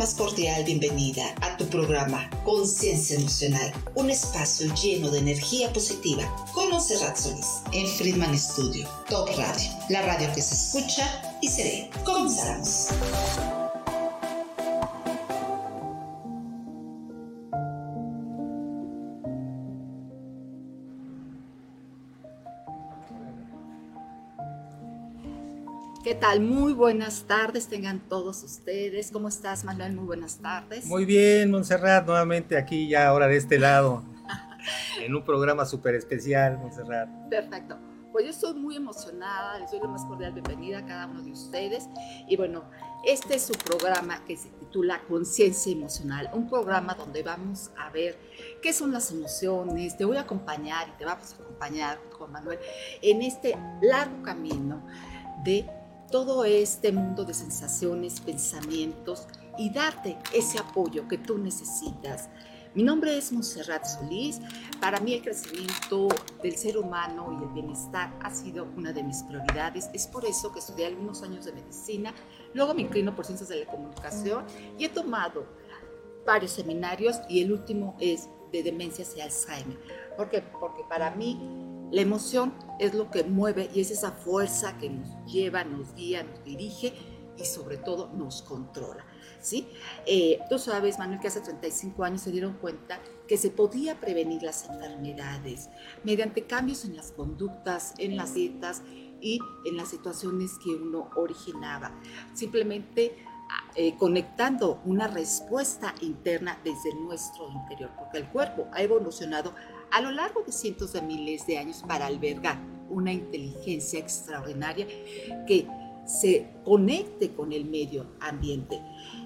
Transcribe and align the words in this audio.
más 0.00 0.14
cordial 0.14 0.64
bienvenida 0.64 1.22
a 1.42 1.58
tu 1.58 1.66
programa 1.66 2.26
Conciencia 2.42 3.18
Emocional, 3.18 3.70
un 3.94 4.08
espacio 4.08 4.74
lleno 4.74 5.10
de 5.10 5.18
energía 5.18 5.70
positiva 5.74 6.22
con 6.54 6.70
Monserrat 6.70 7.18
Solís 7.18 7.60
en 7.72 7.86
Friedman 7.86 8.34
Studio, 8.38 8.88
Top 9.10 9.28
Radio, 9.36 9.70
la 9.90 10.00
radio 10.00 10.32
que 10.34 10.40
se 10.40 10.54
escucha 10.54 11.36
y 11.42 11.48
se 11.48 11.64
ve. 11.64 11.90
Comenzamos. 12.02 12.88
Tal? 26.20 26.40
Muy 26.42 26.74
buenas 26.74 27.24
tardes, 27.26 27.66
tengan 27.66 28.00
todos 28.00 28.42
ustedes. 28.42 29.10
¿Cómo 29.10 29.28
estás, 29.28 29.64
Manuel? 29.64 29.94
Muy 29.94 30.04
buenas 30.04 30.36
tardes. 30.38 30.84
Muy 30.84 31.06
bien, 31.06 31.50
Montserrat, 31.50 32.06
nuevamente 32.06 32.58
aquí 32.58 32.88
ya 32.88 33.08
ahora 33.08 33.26
de 33.26 33.38
este 33.38 33.58
lado, 33.58 34.04
en 35.00 35.14
un 35.14 35.24
programa 35.24 35.64
súper 35.64 35.94
especial, 35.94 36.58
Montserrat. 36.58 37.08
Perfecto. 37.30 37.78
Pues 38.12 38.24
yo 38.24 38.30
estoy 38.32 38.54
muy 38.54 38.76
emocionada, 38.76 39.58
les 39.60 39.70
doy 39.70 39.80
la 39.80 39.88
más 39.88 40.04
cordial 40.04 40.32
bienvenida 40.32 40.78
a 40.78 40.84
cada 40.84 41.06
uno 41.06 41.22
de 41.22 41.30
ustedes. 41.30 41.88
Y 42.28 42.36
bueno, 42.36 42.64
este 43.06 43.36
es 43.36 43.42
su 43.42 43.54
programa 43.54 44.22
que 44.26 44.36
se 44.36 44.50
titula 44.50 45.00
Conciencia 45.08 45.72
Emocional, 45.72 46.28
un 46.34 46.50
programa 46.50 46.94
donde 46.94 47.22
vamos 47.22 47.70
a 47.78 47.88
ver 47.90 48.18
qué 48.60 48.74
son 48.74 48.92
las 48.92 49.10
emociones. 49.10 49.96
Te 49.96 50.04
voy 50.04 50.18
a 50.18 50.22
acompañar 50.22 50.88
y 50.88 50.98
te 50.98 51.04
vamos 51.06 51.32
a 51.32 51.42
acompañar, 51.42 51.98
Juan 52.18 52.32
Manuel, 52.32 52.58
en 53.00 53.22
este 53.22 53.56
largo 53.80 54.22
camino 54.22 54.84
de 55.44 55.64
todo 56.10 56.44
este 56.44 56.92
mundo 56.92 57.24
de 57.24 57.34
sensaciones, 57.34 58.20
pensamientos 58.20 59.26
y 59.58 59.70
darte 59.70 60.18
ese 60.34 60.58
apoyo 60.58 61.06
que 61.08 61.18
tú 61.18 61.38
necesitas. 61.38 62.28
Mi 62.74 62.82
nombre 62.84 63.16
es 63.16 63.32
Monserrat 63.32 63.84
Solís. 63.84 64.40
Para 64.80 65.00
mí 65.00 65.14
el 65.14 65.22
crecimiento 65.22 66.08
del 66.42 66.56
ser 66.56 66.78
humano 66.78 67.36
y 67.40 67.44
el 67.44 67.50
bienestar 67.50 68.16
ha 68.22 68.30
sido 68.30 68.68
una 68.76 68.92
de 68.92 69.02
mis 69.02 69.22
prioridades. 69.24 69.90
Es 69.92 70.06
por 70.06 70.24
eso 70.24 70.52
que 70.52 70.60
estudié 70.60 70.86
algunos 70.86 71.22
años 71.22 71.44
de 71.44 71.52
medicina, 71.52 72.14
luego 72.54 72.74
me 72.74 72.82
inclino 72.82 73.14
por 73.14 73.24
ciencias 73.24 73.48
de 73.48 73.64
la 73.64 73.70
comunicación 73.70 74.44
y 74.78 74.84
he 74.84 74.88
tomado 74.88 75.46
varios 76.24 76.52
seminarios 76.52 77.20
y 77.28 77.42
el 77.42 77.52
último 77.52 77.96
es 77.98 78.28
de 78.52 78.62
demencias 78.62 79.16
y 79.16 79.20
Alzheimer. 79.20 79.78
¿Por 80.16 80.28
qué? 80.28 80.42
Porque 80.42 80.82
para 80.88 81.10
mí 81.12 81.40
la 81.90 82.00
emoción 82.00 82.52
es 82.78 82.94
lo 82.94 83.10
que 83.10 83.24
mueve 83.24 83.68
y 83.74 83.80
es 83.80 83.90
esa 83.90 84.12
fuerza 84.12 84.78
que 84.78 84.90
nos 84.90 85.08
lleva, 85.26 85.64
nos 85.64 85.94
guía, 85.94 86.22
nos 86.22 86.44
dirige 86.44 86.94
y 87.36 87.44
sobre 87.44 87.78
todo 87.78 88.10
nos 88.14 88.42
controla. 88.42 89.04
¿sí? 89.40 89.68
Eh, 90.06 90.38
tú 90.48 90.58
sabes, 90.58 90.98
Manuel, 90.98 91.20
que 91.20 91.28
hace 91.28 91.40
35 91.40 92.04
años 92.04 92.20
se 92.20 92.30
dieron 92.30 92.54
cuenta 92.54 93.00
que 93.26 93.36
se 93.36 93.50
podía 93.50 93.98
prevenir 93.98 94.42
las 94.42 94.68
enfermedades 94.68 95.68
mediante 96.04 96.44
cambios 96.44 96.84
en 96.84 96.96
las 96.96 97.12
conductas, 97.12 97.94
en 97.98 98.16
las 98.16 98.34
dietas 98.34 98.82
y 99.20 99.40
en 99.64 99.76
las 99.76 99.88
situaciones 99.88 100.52
que 100.62 100.70
uno 100.70 101.10
originaba. 101.16 101.92
Simplemente 102.34 103.16
eh, 103.74 103.96
conectando 103.96 104.80
una 104.84 105.06
respuesta 105.06 105.94
interna 106.00 106.58
desde 106.64 106.94
nuestro 106.94 107.50
interior, 107.50 107.90
porque 107.98 108.18
el 108.18 108.28
cuerpo 108.28 108.66
ha 108.72 108.82
evolucionado 108.82 109.54
a 109.90 110.00
lo 110.00 110.10
largo 110.10 110.42
de 110.42 110.52
cientos 110.52 110.92
de 110.92 111.02
miles 111.02 111.46
de 111.46 111.58
años 111.58 111.82
para 111.86 112.06
albergar 112.06 112.58
una 112.88 113.12
inteligencia 113.12 114.00
extraordinaria 114.00 114.86
que 115.46 115.66
se 116.04 116.50
conecte 116.64 117.32
con 117.32 117.52
el 117.52 117.64
medio 117.64 118.06
ambiente. 118.20 118.80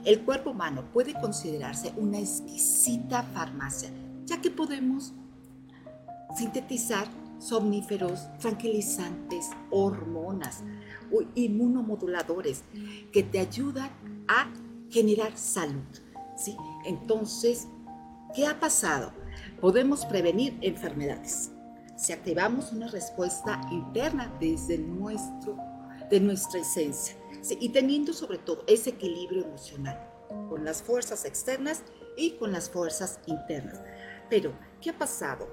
El 0.05 0.23
cuerpo 0.23 0.51
humano 0.51 0.85
puede 0.93 1.15
considerarse 1.15 1.93
una 1.97 2.19
exquisita 2.19 3.23
farmacia, 3.23 3.91
ya 4.27 4.41
que 4.41 4.51
podemos 4.51 5.13
sintetizar 6.37 7.09
somníferos, 7.39 8.27
tranquilizantes, 8.39 9.51
hormonas, 9.71 10.63
inmunomoduladores 11.35 12.63
que 13.13 13.23
te 13.23 13.39
ayudan 13.39 13.91
a 14.29 14.53
generar 14.91 15.37
salud. 15.37 15.83
¿sí? 16.37 16.57
Entonces, 16.85 17.69
¿qué 18.35 18.47
ha 18.47 18.59
pasado? 18.59 19.13
podemos 19.61 20.05
prevenir 20.07 20.59
enfermedades. 20.61 21.51
Si 21.97 22.13
activamos 22.13 22.73
una 22.73 22.89
respuesta 22.89 23.61
interna 23.71 24.33
desde 24.41 24.79
nuestro, 24.79 25.57
de 26.11 26.21
nuestra 26.21 26.61
esencia 26.61 27.17
y 27.61 27.69
teniendo 27.71 28.13
sobre 28.13 28.39
todo 28.39 28.65
ese 28.67 28.91
equilibrio 28.91 29.45
emocional 29.45 29.99
con 30.49 30.65
las 30.65 30.83
fuerzas 30.83 31.25
externas 31.25 31.83
y 32.17 32.33
con 32.33 32.53
las 32.53 32.69
fuerzas 32.69 33.21
internas. 33.27 33.81
Pero, 34.29 34.53
¿qué 34.81 34.91
ha 34.91 34.99
pasado? 34.99 35.49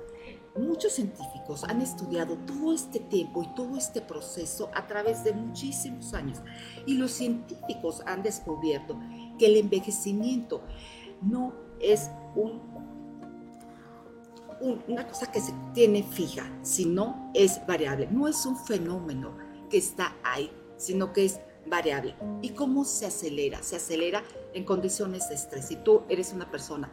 Muchos 0.56 0.94
científicos 0.94 1.64
han 1.64 1.82
estudiado 1.82 2.36
todo 2.38 2.74
este 2.74 3.00
tiempo 3.00 3.42
y 3.42 3.48
todo 3.56 3.78
este 3.78 4.02
proceso 4.02 4.70
a 4.74 4.86
través 4.86 5.24
de 5.24 5.32
muchísimos 5.34 6.14
años 6.14 6.40
y 6.86 6.96
los 6.96 7.12
científicos 7.12 8.02
han 8.06 8.22
descubierto 8.22 9.00
que 9.40 9.46
el 9.46 9.56
envejecimiento 9.58 10.62
no 11.22 11.54
es 11.80 12.10
un 12.36 12.62
una 14.86 15.08
cosa 15.08 15.32
que 15.32 15.42
se 15.42 15.54
tiene 15.74 16.04
fija, 16.04 16.44
sino 16.62 17.32
es 17.34 17.66
variable. 17.66 18.08
No 18.12 18.28
es 18.28 18.46
un 18.46 18.56
fenómeno 18.58 19.36
que 19.70 19.78
está 19.78 20.16
ahí, 20.24 20.52
sino 20.78 21.14
que 21.14 21.26
es 21.26 21.40
variable. 21.66 22.16
¿Y 22.42 22.52
cómo 22.52 22.86
se 22.86 23.06
acelera? 23.08 23.64
Se 23.64 23.78
acelera 23.78 24.24
en 24.54 24.64
condiciones 24.64 25.30
de 25.30 25.36
estrés. 25.36 25.68
Si 25.68 25.78
tú 25.78 26.04
eres 26.10 26.34
una 26.34 26.52
persona 26.52 26.92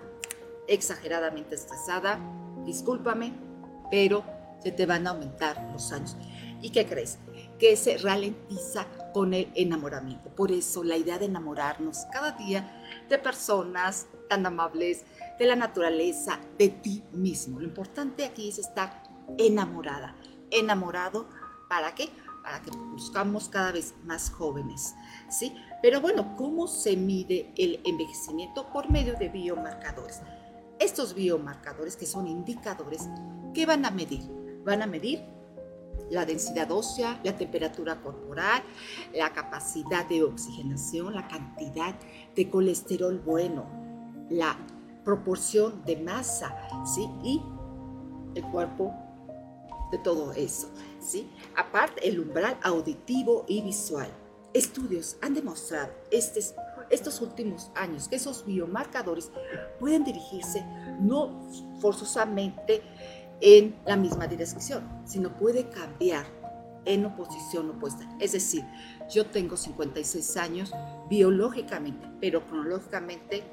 exageradamente 0.66 1.54
estresada, 1.54 2.20
discúlpame, 2.64 3.47
pero 3.91 4.25
se 4.62 4.72
te 4.72 4.87
van 4.87 5.06
a 5.06 5.10
aumentar 5.10 5.71
los 5.72 5.93
años. 5.93 6.16
¿Y 6.60 6.71
qué 6.71 6.87
crees? 6.87 7.19
Que 7.59 7.76
se 7.76 7.99
ralentiza 7.99 8.87
con 9.12 9.32
el 9.34 9.50
enamoramiento. 9.54 10.31
Por 10.31 10.50
eso 10.50 10.82
la 10.82 10.97
idea 10.97 11.19
de 11.19 11.26
enamorarnos 11.26 12.06
cada 12.12 12.32
día 12.32 12.84
de 13.09 13.19
personas 13.19 14.06
tan 14.28 14.44
amables, 14.44 15.04
de 15.38 15.47
la 15.47 15.56
naturaleza, 15.56 16.38
de 16.59 16.69
ti 16.69 17.04
mismo. 17.12 17.60
Lo 17.60 17.66
importante 17.66 18.25
aquí 18.25 18.49
es 18.49 18.59
estar 18.59 19.03
enamorada, 19.38 20.16
enamorado, 20.50 21.28
¿para 21.69 21.94
qué? 21.94 22.09
Para 22.43 22.60
que 22.62 22.70
buscamos 22.70 23.49
cada 23.49 23.72
vez 23.72 23.94
más 24.05 24.31
jóvenes, 24.31 24.94
¿sí? 25.28 25.55
Pero 25.82 26.00
bueno, 26.00 26.34
¿cómo 26.37 26.66
se 26.66 26.97
mide 26.97 27.53
el 27.56 27.81
envejecimiento? 27.84 28.70
Por 28.72 28.91
medio 28.91 29.15
de 29.15 29.28
biomarcadores. 29.28 30.22
Estos 30.78 31.15
biomarcadores 31.15 31.97
que 31.97 32.06
son 32.06 32.26
indicadores, 32.26 33.09
¿qué 33.58 33.66
van 33.66 33.84
a 33.84 33.91
medir? 33.91 34.22
Van 34.64 34.82
a 34.82 34.86
medir 34.86 35.20
la 36.10 36.24
densidad 36.24 36.70
ósea, 36.70 37.19
la 37.24 37.36
temperatura 37.36 38.00
corporal, 38.00 38.62
la 39.12 39.32
capacidad 39.32 40.08
de 40.08 40.22
oxigenación, 40.22 41.12
la 41.12 41.26
cantidad 41.26 41.96
de 42.36 42.50
colesterol 42.50 43.19
bueno, 43.19 43.66
la 44.30 44.56
proporción 45.04 45.84
de 45.84 45.96
masa, 45.96 46.56
¿sí? 46.84 47.10
Y 47.24 47.42
el 48.36 48.44
cuerpo 48.52 48.94
de 49.90 49.98
todo 49.98 50.32
eso, 50.34 50.70
¿sí? 51.00 51.28
Aparte, 51.56 52.08
el 52.08 52.20
umbral 52.20 52.56
auditivo 52.62 53.44
y 53.48 53.62
visual. 53.62 54.08
Estudios 54.54 55.16
han 55.20 55.34
demostrado 55.34 55.90
estos, 56.12 56.54
estos 56.90 57.20
últimos 57.20 57.72
años 57.75 58.06
que 58.06 58.16
esos 58.16 58.46
biomarcadores 58.46 59.32
pueden 59.80 60.04
dirigirse 60.04 60.64
no 61.00 61.50
forzosamente 61.80 62.82
en 63.41 63.76
la 63.87 63.97
misma 63.97 64.26
dirección, 64.26 64.88
sino 65.04 65.37
puede 65.37 65.69
cambiar 65.69 66.26
en 66.84 67.04
oposición 67.04 67.71
opuesta. 67.71 68.09
Es 68.21 68.32
decir, 68.32 68.65
yo 69.10 69.26
tengo 69.26 69.56
56 69.56 70.37
años 70.37 70.72
biológicamente, 71.08 72.06
pero 72.20 72.46
cronológicamente 72.46 73.44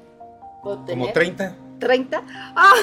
¿Como 0.62 1.12
30? 1.12 1.56
30. 1.78 2.22
Ah, 2.56 2.74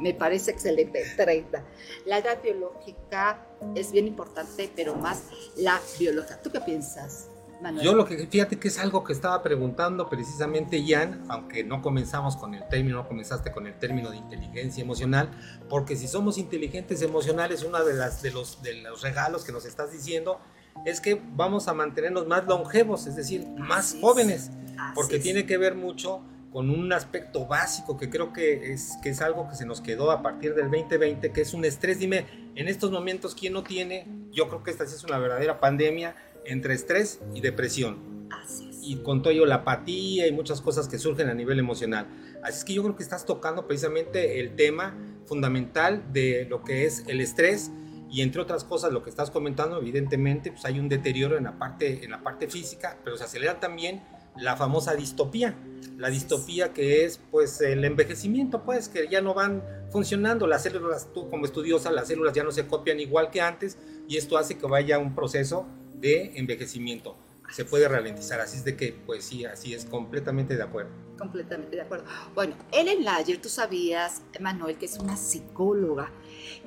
me 0.00 0.14
parece 0.14 0.50
excelente, 0.50 1.02
30. 1.16 1.64
La 2.06 2.18
edad 2.18 2.40
biológica 2.42 3.44
es 3.74 3.90
bien 3.90 4.06
importante, 4.06 4.70
pero 4.76 4.94
más 4.94 5.24
la 5.56 5.80
biológica. 5.98 6.40
¿Tú 6.40 6.50
qué 6.50 6.60
piensas? 6.60 7.28
Manuel? 7.60 7.84
Yo 7.84 7.94
lo 7.94 8.04
que, 8.04 8.26
fíjate 8.26 8.58
que 8.58 8.68
es 8.68 8.78
algo 8.78 9.04
que 9.04 9.12
estaba 9.12 9.42
preguntando 9.42 10.08
precisamente 10.08 10.84
Jan, 10.86 11.24
aunque 11.28 11.64
no 11.64 11.82
comenzamos 11.82 12.36
con 12.36 12.54
el 12.54 12.66
término, 12.68 12.98
no 12.98 13.08
comenzaste 13.08 13.52
con 13.52 13.66
el 13.66 13.78
término 13.78 14.10
de 14.10 14.16
inteligencia 14.16 14.82
emocional, 14.82 15.30
porque 15.68 15.96
si 15.96 16.08
somos 16.08 16.38
inteligentes 16.38 17.02
emocionales, 17.02 17.62
uno 17.62 17.84
de, 17.84 17.94
las, 17.94 18.22
de, 18.22 18.30
los, 18.30 18.62
de 18.62 18.82
los 18.82 19.02
regalos 19.02 19.44
que 19.44 19.52
nos 19.52 19.64
estás 19.64 19.92
diciendo 19.92 20.40
es 20.84 21.00
que 21.00 21.20
vamos 21.32 21.68
a 21.68 21.74
mantenernos 21.74 22.26
más 22.26 22.46
longevos, 22.46 23.06
es 23.06 23.16
decir, 23.16 23.46
más 23.56 23.96
jóvenes, 24.00 24.50
porque 24.94 25.18
tiene 25.18 25.46
que 25.46 25.58
ver 25.58 25.74
mucho 25.74 26.22
con 26.52 26.70
un 26.70 26.92
aspecto 26.92 27.46
básico 27.46 27.96
que 27.96 28.08
creo 28.08 28.32
que 28.32 28.72
es, 28.72 28.96
que 29.02 29.10
es 29.10 29.20
algo 29.20 29.48
que 29.48 29.54
se 29.54 29.66
nos 29.66 29.80
quedó 29.80 30.10
a 30.10 30.22
partir 30.22 30.54
del 30.54 30.70
2020, 30.70 31.30
que 31.30 31.40
es 31.42 31.52
un 31.52 31.64
estrés. 31.64 31.98
Dime, 31.98 32.26
en 32.54 32.68
estos 32.68 32.90
momentos, 32.90 33.34
¿quién 33.34 33.52
no 33.52 33.62
tiene? 33.62 34.06
Yo 34.32 34.48
creo 34.48 34.62
que 34.62 34.70
esta 34.70 34.86
sí 34.86 34.94
es 34.94 35.04
una 35.04 35.18
verdadera 35.18 35.60
pandemia 35.60 36.16
entre 36.44 36.74
estrés 36.74 37.20
y 37.34 37.40
depresión. 37.40 38.28
Así 38.30 38.68
es. 38.70 38.78
y 38.82 38.96
con 38.96 39.22
todo 39.22 39.32
ello 39.32 39.46
la 39.46 39.56
apatía 39.56 40.26
y 40.26 40.32
muchas 40.32 40.60
cosas 40.60 40.88
que 40.88 40.98
surgen 40.98 41.28
a 41.28 41.34
nivel 41.34 41.58
emocional. 41.58 42.06
Así 42.42 42.58
es 42.58 42.64
que 42.64 42.74
yo 42.74 42.82
creo 42.82 42.96
que 42.96 43.02
estás 43.02 43.26
tocando 43.26 43.66
precisamente 43.66 44.40
el 44.40 44.56
tema 44.56 44.96
fundamental 45.26 46.12
de 46.12 46.46
lo 46.48 46.64
que 46.64 46.86
es 46.86 47.04
el 47.06 47.20
estrés 47.20 47.70
y 48.10 48.22
entre 48.22 48.40
otras 48.40 48.64
cosas 48.64 48.92
lo 48.92 49.02
que 49.02 49.10
estás 49.10 49.30
comentando, 49.30 49.78
evidentemente 49.78 50.50
pues 50.50 50.64
hay 50.64 50.78
un 50.78 50.88
deterioro 50.88 51.36
en 51.36 51.44
la 51.44 51.58
parte, 51.58 52.04
en 52.04 52.10
la 52.10 52.22
parte 52.22 52.48
física, 52.48 52.98
pero 53.04 53.16
se 53.16 53.24
acelera 53.24 53.60
también 53.60 54.02
la 54.36 54.56
famosa 54.56 54.94
distopía, 54.94 55.54
la 55.96 56.08
distopía 56.08 56.72
que 56.72 57.04
es 57.04 57.20
pues 57.30 57.60
el 57.60 57.84
envejecimiento, 57.84 58.62
pues 58.62 58.88
que 58.88 59.08
ya 59.08 59.20
no 59.20 59.34
van 59.34 59.62
funcionando, 59.90 60.46
las 60.46 60.62
células, 60.62 61.12
tú 61.12 61.28
como 61.28 61.44
estudiosa, 61.44 61.90
las 61.90 62.08
células 62.08 62.32
ya 62.32 62.44
no 62.44 62.52
se 62.52 62.66
copian 62.66 63.00
igual 63.00 63.30
que 63.30 63.40
antes 63.40 63.76
y 64.08 64.16
esto 64.16 64.38
hace 64.38 64.56
que 64.56 64.66
vaya 64.66 64.98
un 64.98 65.14
proceso 65.14 65.66
de 66.00 66.38
envejecimiento 66.38 67.16
se 67.50 67.64
puede 67.64 67.88
ralentizar. 67.88 68.40
Así 68.40 68.58
es 68.58 68.64
de 68.64 68.76
que, 68.76 68.92
pues 69.06 69.24
sí, 69.24 69.44
así 69.44 69.74
es, 69.74 69.84
completamente 69.84 70.56
de 70.56 70.62
acuerdo. 70.62 70.90
Completamente 71.18 71.76
de 71.76 71.82
acuerdo. 71.82 72.04
Bueno, 72.34 72.54
Ellen 72.72 73.04
Layer, 73.04 73.40
tú 73.40 73.48
sabías, 73.48 74.22
Manuel, 74.40 74.76
que 74.76 74.86
es 74.86 74.98
una 74.98 75.16
psicóloga 75.16 76.12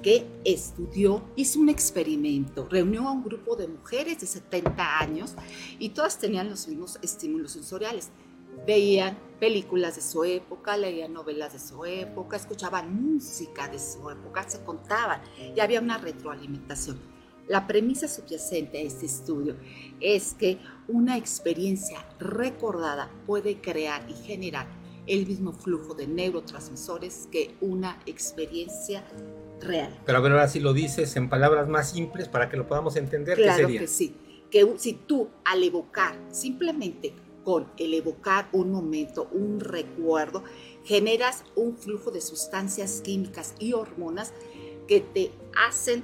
que 0.04 0.26
estudió, 0.44 1.24
hizo 1.36 1.60
un 1.60 1.70
experimento, 1.70 2.68
reunió 2.70 3.08
a 3.08 3.12
un 3.12 3.24
grupo 3.24 3.56
de 3.56 3.68
mujeres 3.68 4.20
de 4.20 4.28
70 4.28 5.00
años 5.00 5.36
y 5.80 5.90
todas 5.90 6.18
tenían 6.18 6.50
los 6.50 6.68
mismos 6.68 7.00
estímulos 7.02 7.54
sensoriales. 7.54 8.10
Veían 8.68 9.18
películas 9.40 9.96
de 9.96 10.02
su 10.02 10.26
época, 10.26 10.76
leían 10.76 11.14
novelas 11.14 11.54
de 11.54 11.60
su 11.60 11.86
época, 11.86 12.36
escuchaban 12.36 12.94
música 12.94 13.70
de 13.70 13.80
su 13.80 14.10
época, 14.10 14.48
se 14.50 14.62
contaban 14.64 15.22
y 15.56 15.62
había 15.62 15.80
una 15.80 15.98
retroalimentación. 15.98 17.00
La 17.48 17.68
premisa 17.68 18.08
subyacente 18.08 18.78
a 18.78 18.82
este 18.82 19.06
estudio 19.06 19.56
es 20.00 20.34
que 20.34 20.58
una 20.88 21.18
experiencia 21.18 22.06
recordada 22.20 23.10
puede 23.26 23.60
crear 23.60 24.08
y 24.10 24.14
generar 24.14 24.68
el 25.08 25.26
mismo 25.26 25.52
flujo 25.52 25.94
de 25.94 26.08
neurotransmisores 26.08 27.28
que 27.32 27.56
una 27.60 28.00
experiencia 28.06 29.04
real. 29.60 29.98
Pero 30.06 30.18
a 30.18 30.22
ver, 30.22 30.32
ahora 30.32 30.48
si 30.48 30.60
lo 30.60 30.74
dices 30.74 31.16
en 31.16 31.30
palabras 31.30 31.68
más 31.68 31.92
simples 31.92 32.28
para 32.28 32.50
que 32.50 32.58
lo 32.58 32.68
podamos 32.68 32.96
entender, 32.96 33.38
claro 33.38 33.58
¿qué 33.58 33.64
sería? 33.64 33.80
que 33.82 33.88
sí. 33.88 34.16
Que 34.50 34.74
si 34.78 34.94
tú 34.94 35.30
al 35.46 35.64
evocar, 35.64 36.16
simplemente 36.30 37.14
con 37.44 37.68
el 37.78 37.94
evocar 37.94 38.48
un 38.52 38.72
momento, 38.72 39.28
un 39.32 39.60
recuerdo, 39.60 40.44
generas 40.84 41.44
un 41.56 41.76
flujo 41.76 42.12
de 42.12 42.22
sustancias 42.22 43.02
químicas 43.02 43.56
y 43.60 43.74
hormonas 43.74 44.34
que 44.88 45.00
te 45.02 45.32
hacen 45.56 46.04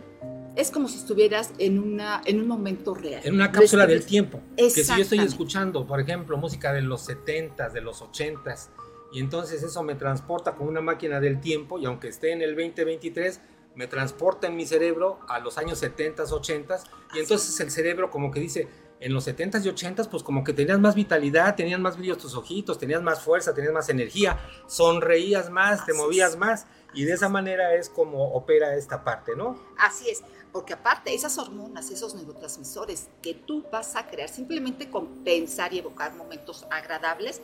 es 0.58 0.72
como 0.72 0.88
si 0.88 0.98
estuvieras 0.98 1.54
en, 1.60 1.78
una, 1.78 2.24
en 2.26 2.42
un 2.42 2.48
momento 2.48 2.96
real. 2.96 3.22
En 3.24 3.36
una 3.36 3.52
cápsula 3.52 3.86
del 3.86 4.04
tiempo. 4.06 4.42
Que 4.58 4.72
si 4.72 4.84
yo 4.84 5.04
estoy 5.04 5.20
escuchando, 5.20 5.86
por 5.86 6.00
ejemplo, 6.02 6.36
música 6.36 6.74
de 6.74 6.82
los 6.82 7.08
70s, 7.08 7.72
de 7.72 7.82
los 7.82 8.02
80s, 8.02 8.70
y 9.14 9.20
entonces 9.20 9.62
eso 9.62 9.84
me 9.84 9.94
transporta 9.94 10.56
como 10.56 10.70
una 10.70 10.82
máquina 10.82 11.20
del 11.20 11.40
tiempo, 11.40 11.78
y 11.78 11.86
aunque 11.86 12.08
esté 12.08 12.32
en 12.32 12.42
el 12.42 12.56
2023, 12.56 13.40
me 13.76 13.86
transporta 13.86 14.48
en 14.48 14.56
mi 14.56 14.66
cerebro 14.66 15.20
a 15.30 15.40
los 15.40 15.60
años 15.60 15.82
70s, 15.82 16.30
80s, 16.30 16.82
y 17.14 17.20
entonces 17.20 17.60
el 17.60 17.70
cerebro 17.70 18.10
como 18.10 18.32
que 18.32 18.40
dice, 18.40 18.68
en 19.00 19.14
los 19.14 19.28
70s 19.28 19.64
y 19.64 19.70
80s, 19.70 20.10
pues 20.10 20.24
como 20.24 20.44
que 20.44 20.54
tenías 20.54 20.80
más 20.80 20.96
vitalidad, 20.96 21.56
tenías 21.56 21.80
más 21.80 21.98
brillos 21.98 22.18
tus 22.18 22.34
ojitos, 22.34 22.80
tenías 22.80 23.04
más 23.04 23.22
fuerza, 23.22 23.54
tenías 23.54 23.74
más 23.74 23.90
energía, 23.90 24.40
sonreías 24.66 25.52
más, 25.52 25.86
te 25.86 25.94
movías 25.94 26.36
más, 26.36 26.66
y 26.96 27.04
de 27.04 27.14
esa 27.14 27.30
manera 27.30 27.76
es 27.76 27.90
como 27.90 28.34
opera 28.34 28.76
esta 28.76 29.04
parte, 29.04 29.36
¿no? 29.36 29.56
Así 29.78 30.10
es. 30.10 30.24
Porque 30.52 30.74
aparte, 30.74 31.14
esas 31.14 31.38
hormonas, 31.38 31.92
esos 31.92 32.16
neurotransmisores 32.16 33.10
que 33.22 33.34
tú 33.34 33.66
vas 33.72 33.96
a 33.96 34.08
crear 34.08 34.30
simplemente 34.30 34.90
con 34.90 35.24
pensar 35.24 35.74
y 35.74 35.80
evocar 35.80 36.16
momentos 36.16 36.66
agradables, 36.72 37.42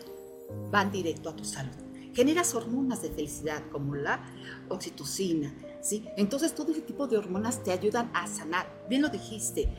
van 0.72 0.92
directo 0.92 1.30
a 1.30 1.36
tu 1.36 1.46
salud. 1.46 1.74
Generas 2.14 2.54
hormonas 2.54 3.02
de 3.02 3.10
felicidad 3.10 3.64
como 3.72 3.96
la 3.96 4.24
oxitocina, 4.70 5.54
¿sí? 5.82 6.08
Entonces 6.16 6.54
todo 6.54 6.72
ese 6.72 6.82
tipo 6.82 7.08
de 7.08 7.18
hormonas 7.18 7.64
te 7.64 7.72
ayudan 7.72 8.12
a 8.14 8.28
sanar. 8.28 8.68
Bien 8.88 9.02
lo 9.02 9.10
dijiste, 9.10 9.76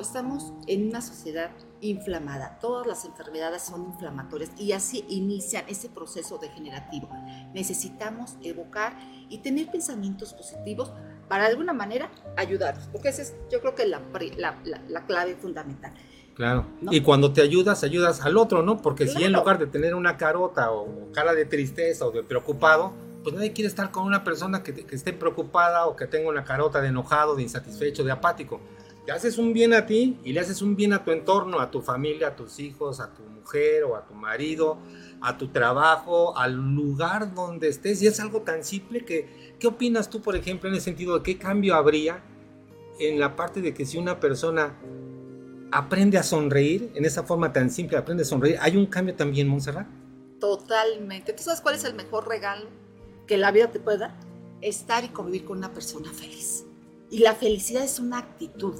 estamos 0.00 0.52
en 0.66 0.88
una 0.88 1.02
sociedad 1.02 1.50
inflamada. 1.82 2.58
Todas 2.60 2.86
las 2.86 3.04
enfermedades 3.04 3.62
son 3.62 3.84
inflamatorias 3.84 4.50
y 4.58 4.72
así 4.72 5.04
inician 5.08 5.64
ese 5.68 5.90
proceso 5.90 6.38
degenerativo. 6.38 7.08
Necesitamos 7.52 8.36
evocar 8.42 8.98
y 9.28 9.38
tener 9.38 9.70
pensamientos 9.70 10.32
positivos 10.32 10.92
para 11.30 11.44
de 11.44 11.50
alguna 11.50 11.72
manera 11.72 12.10
ayudarnos, 12.36 12.88
porque 12.88 13.08
esa 13.08 13.22
es 13.22 13.36
yo 13.52 13.60
creo 13.60 13.76
que 13.76 13.86
la, 13.86 14.02
la, 14.36 14.58
la, 14.88 15.06
clave 15.06 15.36
fundamental. 15.36 15.94
Claro. 16.34 16.66
Y 16.90 17.02
cuando 17.02 17.32
te 17.32 17.40
ayudas, 17.40 17.84
ayudas 17.84 18.22
al 18.22 18.36
otro, 18.36 18.62
¿no? 18.62 18.82
Porque 18.82 19.06
si 19.06 19.22
en 19.22 19.32
lugar 19.32 19.58
de 19.58 19.68
tener 19.68 19.94
una 19.94 20.16
carota 20.16 20.72
o 20.72 21.12
cara 21.12 21.32
de 21.32 21.44
tristeza 21.44 22.04
o 22.04 22.10
de 22.10 22.24
preocupado, 22.24 22.92
pues 23.22 23.32
nadie 23.34 23.52
quiere 23.52 23.68
estar 23.68 23.92
con 23.92 24.04
una 24.04 24.24
persona 24.24 24.64
que, 24.64 24.74
que 24.74 24.96
esté 24.96 25.12
preocupada 25.12 25.86
o 25.86 25.94
que 25.94 26.08
tenga 26.08 26.28
una 26.28 26.42
carota 26.44 26.80
de 26.80 26.88
enojado, 26.88 27.36
de 27.36 27.42
insatisfecho, 27.42 28.02
de 28.02 28.10
apático 28.10 28.60
te 29.04 29.12
haces 29.12 29.38
un 29.38 29.52
bien 29.52 29.72
a 29.72 29.86
ti 29.86 30.18
y 30.24 30.32
le 30.32 30.40
haces 30.40 30.62
un 30.62 30.76
bien 30.76 30.92
a 30.92 31.04
tu 31.04 31.10
entorno, 31.10 31.60
a 31.60 31.70
tu 31.70 31.80
familia, 31.80 32.28
a 32.28 32.36
tus 32.36 32.58
hijos, 32.58 33.00
a 33.00 33.12
tu 33.14 33.22
mujer 33.22 33.39
o 33.84 33.96
a 33.96 34.06
tu 34.06 34.14
marido, 34.14 34.78
a 35.20 35.36
tu 35.36 35.48
trabajo, 35.48 36.36
al 36.36 36.54
lugar 36.54 37.34
donde 37.34 37.68
estés. 37.68 38.02
Y 38.02 38.06
es 38.06 38.20
algo 38.20 38.42
tan 38.42 38.64
simple 38.64 39.04
que, 39.04 39.56
¿qué 39.58 39.66
opinas 39.66 40.08
tú, 40.08 40.20
por 40.20 40.36
ejemplo, 40.36 40.68
en 40.68 40.74
el 40.74 40.80
sentido 40.80 41.18
de 41.18 41.22
qué 41.22 41.38
cambio 41.38 41.74
habría 41.74 42.22
en 43.00 43.18
la 43.18 43.34
parte 43.34 43.60
de 43.60 43.74
que 43.74 43.86
si 43.86 43.98
una 43.98 44.20
persona 44.20 44.76
aprende 45.72 46.18
a 46.18 46.22
sonreír, 46.22 46.92
en 46.94 47.04
esa 47.04 47.22
forma 47.22 47.52
tan 47.52 47.70
simple, 47.70 47.96
aprende 47.96 48.22
a 48.22 48.26
sonreír, 48.26 48.56
¿hay 48.60 48.76
un 48.76 48.86
cambio 48.86 49.14
también, 49.14 49.48
Montserrat? 49.48 49.86
Totalmente. 50.38 51.32
¿Tú 51.32 51.42
sabes 51.42 51.60
cuál 51.60 51.74
es 51.74 51.84
el 51.84 51.94
mejor 51.94 52.28
regalo 52.28 52.68
que 53.26 53.36
la 53.36 53.50
vida 53.50 53.70
te 53.70 53.80
puede 53.80 53.98
dar? 53.98 54.14
Estar 54.60 55.04
y 55.04 55.08
convivir 55.08 55.44
con 55.44 55.58
una 55.58 55.72
persona 55.72 56.12
feliz. 56.12 56.64
Y 57.10 57.18
la 57.18 57.34
felicidad 57.34 57.82
es 57.82 57.98
una 57.98 58.18
actitud. 58.18 58.74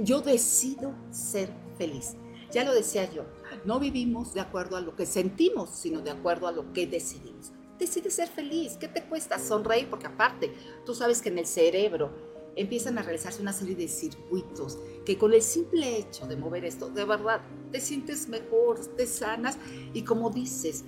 Yo 0.00 0.20
decido 0.20 0.94
ser 1.10 1.50
feliz. 1.76 2.14
Ya 2.52 2.64
lo 2.64 2.74
decía 2.74 3.10
yo, 3.10 3.24
no 3.64 3.78
vivimos 3.78 4.34
de 4.34 4.40
acuerdo 4.40 4.76
a 4.76 4.80
lo 4.80 4.96
que 4.96 5.06
sentimos, 5.06 5.70
sino 5.70 6.00
de 6.00 6.10
acuerdo 6.10 6.46
a 6.46 6.52
lo 6.52 6.72
que 6.72 6.86
decidimos. 6.86 7.52
Decide 7.78 8.10
ser 8.10 8.28
feliz. 8.28 8.76
¿Qué 8.76 8.88
te 8.88 9.04
cuesta 9.04 9.38
sonreír? 9.38 9.88
Porque 9.88 10.06
aparte, 10.06 10.52
tú 10.84 10.94
sabes 10.94 11.20
que 11.20 11.28
en 11.28 11.38
el 11.38 11.46
cerebro 11.46 12.10
empiezan 12.54 12.98
a 12.98 13.02
realizarse 13.02 13.40
una 13.40 13.52
serie 13.52 13.74
de 13.74 13.88
circuitos 13.88 14.78
que 15.06 15.16
con 15.16 15.32
el 15.32 15.42
simple 15.42 15.96
hecho 15.96 16.26
de 16.26 16.36
mover 16.36 16.64
esto, 16.64 16.90
de 16.90 17.04
verdad, 17.04 17.40
te 17.70 17.80
sientes 17.80 18.28
mejor, 18.28 18.78
te 18.96 19.06
sanas 19.06 19.58
y 19.94 20.02
como 20.02 20.30
dices, 20.30 20.84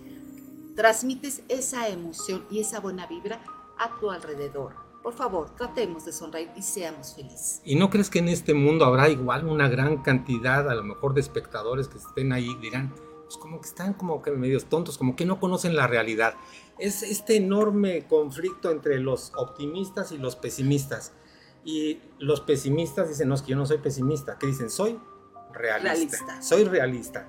transmites 0.76 1.42
esa 1.48 1.88
emoción 1.88 2.46
y 2.50 2.60
esa 2.60 2.80
buena 2.80 3.06
vibra 3.06 3.42
a 3.78 3.98
tu 3.98 4.10
alrededor 4.10 4.83
por 5.04 5.12
favor, 5.12 5.50
tratemos 5.54 6.06
de 6.06 6.12
sonreír 6.12 6.48
y 6.56 6.62
seamos 6.62 7.14
felices. 7.14 7.60
¿Y 7.62 7.76
no 7.76 7.90
crees 7.90 8.08
que 8.08 8.20
en 8.20 8.28
este 8.28 8.54
mundo 8.54 8.86
habrá 8.86 9.10
igual 9.10 9.46
una 9.46 9.68
gran 9.68 9.98
cantidad, 10.02 10.68
a 10.70 10.74
lo 10.74 10.82
mejor, 10.82 11.12
de 11.12 11.20
espectadores 11.20 11.88
que 11.88 11.98
estén 11.98 12.32
ahí 12.32 12.50
y 12.50 12.54
dirán, 12.56 12.94
pues 13.24 13.36
como 13.36 13.60
que 13.60 13.68
están 13.68 13.92
como 13.92 14.22
que 14.22 14.30
medios 14.30 14.64
tontos, 14.64 14.96
como 14.96 15.14
que 15.14 15.26
no 15.26 15.38
conocen 15.38 15.76
la 15.76 15.86
realidad? 15.86 16.36
Es 16.78 17.02
este 17.02 17.36
enorme 17.36 18.06
conflicto 18.08 18.70
entre 18.70 18.98
los 18.98 19.32
optimistas 19.36 20.10
y 20.10 20.16
los 20.16 20.36
pesimistas. 20.36 21.12
Y 21.66 22.00
los 22.18 22.40
pesimistas 22.40 23.10
dicen, 23.10 23.28
no, 23.28 23.34
es 23.34 23.42
que 23.42 23.50
yo 23.50 23.56
no 23.56 23.66
soy 23.66 23.78
pesimista. 23.78 24.38
¿Qué 24.38 24.46
dicen? 24.46 24.70
Soy 24.70 24.98
realista. 25.52 26.16
realista. 26.16 26.42
Soy 26.42 26.64
realista. 26.64 27.28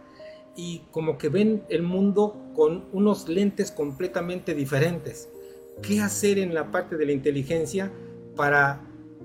Y 0.56 0.84
como 0.92 1.18
que 1.18 1.28
ven 1.28 1.66
el 1.68 1.84
mundo 1.84 2.38
con 2.56 2.86
unos 2.94 3.28
lentes 3.28 3.72
completamente 3.72 4.54
diferentes 4.56 5.28
qué 5.82 6.02
hacer 6.02 6.40
en 6.40 6.54
la 6.54 6.72
parte 6.72 6.98
de 6.98 7.06
la 7.06 7.12
inteligencia 7.12 7.92
para 8.36 8.82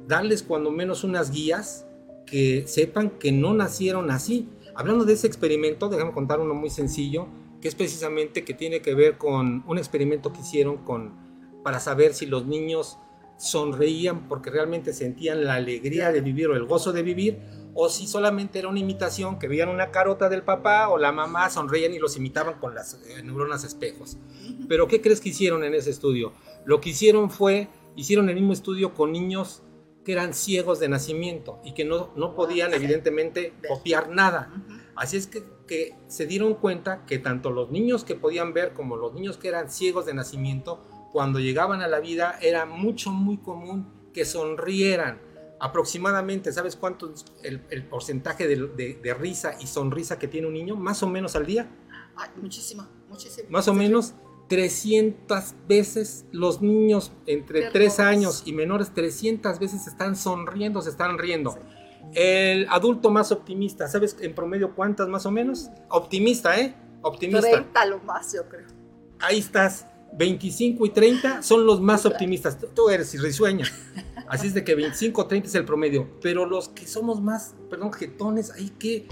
darles 0.06 0.42
cuando 0.42 0.70
menos 0.70 1.04
unas 1.04 1.30
guías 1.30 1.86
que 2.26 2.64
sepan 2.66 3.10
que 3.10 3.32
no 3.32 3.54
nacieron 3.54 4.10
así. 4.10 4.48
Hablando 4.74 5.04
de 5.04 5.14
ese 5.14 5.26
experimento, 5.26 5.88
déjame 5.88 6.12
contar 6.12 6.40
uno 6.40 6.54
muy 6.54 6.70
sencillo, 6.70 7.26
que 7.60 7.68
es 7.68 7.74
precisamente 7.74 8.44
que 8.44 8.54
tiene 8.54 8.80
que 8.80 8.94
ver 8.94 9.18
con 9.18 9.64
un 9.66 9.78
experimento 9.78 10.32
que 10.32 10.40
hicieron 10.40 10.78
con, 10.78 11.12
para 11.62 11.80
saber 11.80 12.14
si 12.14 12.26
los 12.26 12.46
niños 12.46 12.98
sonreían 13.36 14.28
porque 14.28 14.50
realmente 14.50 14.92
sentían 14.92 15.44
la 15.44 15.54
alegría 15.54 16.12
de 16.12 16.20
vivir 16.20 16.48
o 16.48 16.56
el 16.56 16.66
gozo 16.66 16.92
de 16.92 17.02
vivir, 17.02 17.38
o 17.74 17.88
si 17.88 18.06
solamente 18.06 18.58
era 18.58 18.68
una 18.68 18.80
imitación, 18.80 19.38
que 19.38 19.48
veían 19.48 19.68
una 19.68 19.90
carota 19.90 20.28
del 20.28 20.42
papá 20.42 20.88
o 20.88 20.98
la 20.98 21.12
mamá, 21.12 21.50
sonreían 21.50 21.94
y 21.94 21.98
los 21.98 22.16
imitaban 22.16 22.58
con 22.58 22.74
las 22.74 22.94
eh, 23.06 23.22
neuronas 23.22 23.64
espejos. 23.64 24.18
Pero 24.68 24.88
¿qué 24.88 25.00
crees 25.00 25.20
que 25.20 25.30
hicieron 25.30 25.64
en 25.64 25.74
ese 25.74 25.90
estudio? 25.90 26.32
Lo 26.64 26.80
que 26.80 26.90
hicieron 26.90 27.30
fue, 27.30 27.68
hicieron 27.96 28.28
el 28.28 28.34
mismo 28.34 28.52
estudio 28.52 28.94
con 28.94 29.12
niños 29.12 29.62
que 30.04 30.12
eran 30.12 30.34
ciegos 30.34 30.80
de 30.80 30.88
nacimiento 30.88 31.60
y 31.64 31.72
que 31.72 31.84
no, 31.84 32.10
no 32.16 32.34
podían 32.34 32.72
evidentemente 32.74 33.52
copiar 33.68 34.08
nada. 34.08 34.50
Así 34.96 35.16
es 35.16 35.26
que, 35.26 35.44
que 35.66 35.94
se 36.08 36.26
dieron 36.26 36.54
cuenta 36.54 37.04
que 37.06 37.18
tanto 37.18 37.50
los 37.50 37.70
niños 37.70 38.04
que 38.04 38.14
podían 38.14 38.52
ver 38.52 38.72
como 38.72 38.96
los 38.96 39.12
niños 39.12 39.36
que 39.36 39.48
eran 39.48 39.70
ciegos 39.70 40.06
de 40.06 40.14
nacimiento, 40.14 40.82
cuando 41.12 41.38
llegaban 41.38 41.82
a 41.82 41.88
la 41.88 42.00
vida 42.00 42.38
era 42.40 42.66
mucho, 42.66 43.10
muy 43.10 43.38
común 43.38 44.10
que 44.12 44.24
sonrieran 44.24 45.20
aproximadamente, 45.60 46.52
¿sabes 46.52 46.74
cuánto 46.76 47.12
es 47.12 47.24
el, 47.42 47.62
el 47.70 47.84
porcentaje 47.86 48.48
de, 48.48 48.56
de- 48.76 48.98
de 49.02 49.14
risa 49.14 49.54
y 49.60 49.66
sonrisa 49.66 50.18
que 50.18 50.26
tiene 50.28 50.46
un 50.46 50.54
niño? 50.54 50.74
Más 50.76 51.02
o 51.02 51.06
menos 51.08 51.36
al 51.36 51.46
día. 51.46 51.68
Ay, 52.16 52.30
muchísimo, 52.40 52.86
muchísimo. 53.08 53.48
Más 53.50 53.68
o 53.68 53.74
menos 53.74 54.14
300 54.48 55.54
veces 55.68 56.24
los 56.32 56.60
niños 56.60 57.12
entre 57.26 57.60
Qué 57.60 57.70
3 57.70 57.98
hermoso. 57.98 58.02
años 58.02 58.42
y 58.46 58.52
menores, 58.52 58.92
300 58.92 59.58
veces 59.58 59.86
están 59.86 60.16
sonriendo, 60.16 60.82
se 60.82 60.90
están 60.90 61.18
riendo. 61.18 61.52
Sí. 61.52 61.58
El 62.14 62.66
adulto 62.70 63.10
más 63.10 63.30
optimista, 63.30 63.86
¿sabes 63.86 64.16
en 64.20 64.34
promedio 64.34 64.74
cuántas 64.74 65.08
más 65.08 65.24
o 65.26 65.30
menos? 65.30 65.68
Optimista, 65.90 66.58
¿eh? 66.58 66.74
Optimista. 67.02 67.42
30 67.48 67.86
lo 67.86 67.98
más, 68.00 68.32
yo 68.32 68.48
creo. 68.48 68.66
Ahí 69.20 69.38
estás. 69.38 69.86
25 70.12 70.86
y 70.86 70.90
30 70.90 71.42
son 71.42 71.66
los 71.66 71.80
más 71.80 72.04
optimistas. 72.06 72.58
Tú- 72.74 72.88
eres 72.90 73.20
risueña. 73.20 73.66
Así 74.28 74.46
es 74.48 74.54
de 74.54 74.64
que 74.64 74.74
25 74.74 75.22
o 75.22 75.26
30 75.26 75.48
es 75.48 75.54
el 75.54 75.64
promedio. 75.64 76.08
Pero 76.22 76.46
los 76.46 76.68
que 76.68 76.86
somos 76.86 77.20
más, 77.20 77.54
perdón, 77.68 77.92
jetones, 77.92 78.50
hay 78.52 78.70
que... 78.70 79.06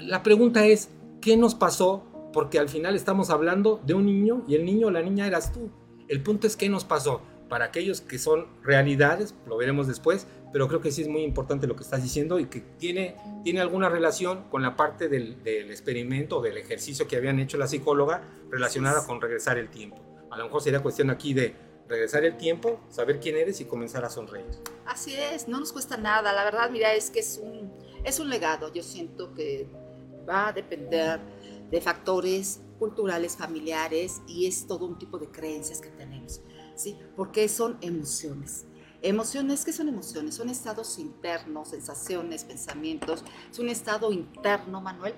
La 0.00 0.22
pregunta 0.22 0.64
es, 0.66 0.88
¿qué 1.20 1.36
nos 1.36 1.54
pasó? 1.54 2.04
Porque 2.32 2.58
al 2.58 2.68
final 2.68 2.94
estamos 2.96 3.28
hablando 3.30 3.80
de 3.84 3.94
un 3.94 4.06
niño 4.06 4.44
y 4.46 4.54
el 4.54 4.64
niño 4.64 4.86
o 4.86 4.90
la 4.90 5.02
niña 5.02 5.26
eras 5.26 5.52
tú. 5.52 5.70
El 6.08 6.22
punto 6.22 6.46
es, 6.46 6.56
¿qué 6.56 6.68
nos 6.68 6.84
pasó? 6.84 7.20
Para 7.48 7.66
aquellos 7.66 8.00
que 8.00 8.18
son 8.18 8.46
realidades, 8.62 9.34
lo 9.46 9.56
veremos 9.56 9.88
después, 9.88 10.26
pero 10.52 10.68
creo 10.68 10.80
que 10.80 10.92
sí 10.92 11.02
es 11.02 11.08
muy 11.08 11.22
importante 11.22 11.66
lo 11.66 11.74
que 11.76 11.82
estás 11.82 12.02
diciendo 12.02 12.38
y 12.38 12.46
que 12.46 12.60
tiene, 12.60 13.16
tiene 13.42 13.60
alguna 13.60 13.88
relación 13.88 14.44
con 14.50 14.62
la 14.62 14.76
parte 14.76 15.08
del, 15.08 15.42
del 15.42 15.70
experimento, 15.70 16.40
del 16.40 16.56
ejercicio 16.58 17.08
que 17.08 17.16
habían 17.16 17.40
hecho 17.40 17.58
la 17.58 17.66
psicóloga 17.66 18.22
relacionada 18.50 19.04
con 19.06 19.20
regresar 19.20 19.58
el 19.58 19.68
tiempo. 19.68 19.96
A 20.30 20.36
lo 20.36 20.44
mejor 20.44 20.62
sería 20.62 20.80
cuestión 20.82 21.10
aquí 21.10 21.34
de 21.34 21.54
regresar 21.88 22.24
el 22.24 22.36
tiempo, 22.36 22.80
saber 22.88 23.18
quién 23.18 23.36
eres 23.36 23.60
y 23.60 23.64
comenzar 23.64 24.04
a 24.04 24.10
sonreír. 24.10 24.46
Así 24.86 25.14
es, 25.14 25.48
no 25.48 25.58
nos 25.58 25.72
cuesta 25.72 25.96
nada. 25.96 26.32
La 26.32 26.44
verdad, 26.44 26.70
mira, 26.70 26.94
es 26.94 27.10
que 27.10 27.18
es 27.20 27.40
un, 27.42 27.72
es 28.04 28.20
un 28.20 28.30
legado. 28.30 28.72
Yo 28.72 28.82
siento 28.82 29.34
que 29.34 29.68
va 30.28 30.48
a 30.48 30.52
depender 30.52 31.20
de 31.70 31.80
factores 31.80 32.60
culturales, 32.78 33.36
familiares 33.36 34.22
y 34.26 34.46
es 34.46 34.66
todo 34.66 34.86
un 34.86 34.98
tipo 34.98 35.18
de 35.18 35.28
creencias 35.28 35.80
que 35.80 35.90
tenemos, 35.90 36.40
¿sí? 36.74 36.96
Porque 37.16 37.48
son 37.48 37.76
emociones. 37.80 38.66
Emociones, 39.02 39.64
¿qué 39.64 39.72
son 39.72 39.88
emociones? 39.88 40.34
Son 40.34 40.50
estados 40.50 40.98
internos, 40.98 41.68
sensaciones, 41.68 42.44
pensamientos. 42.44 43.24
Es 43.50 43.58
un 43.58 43.68
estado 43.68 44.12
interno, 44.12 44.80
Manuel, 44.80 45.14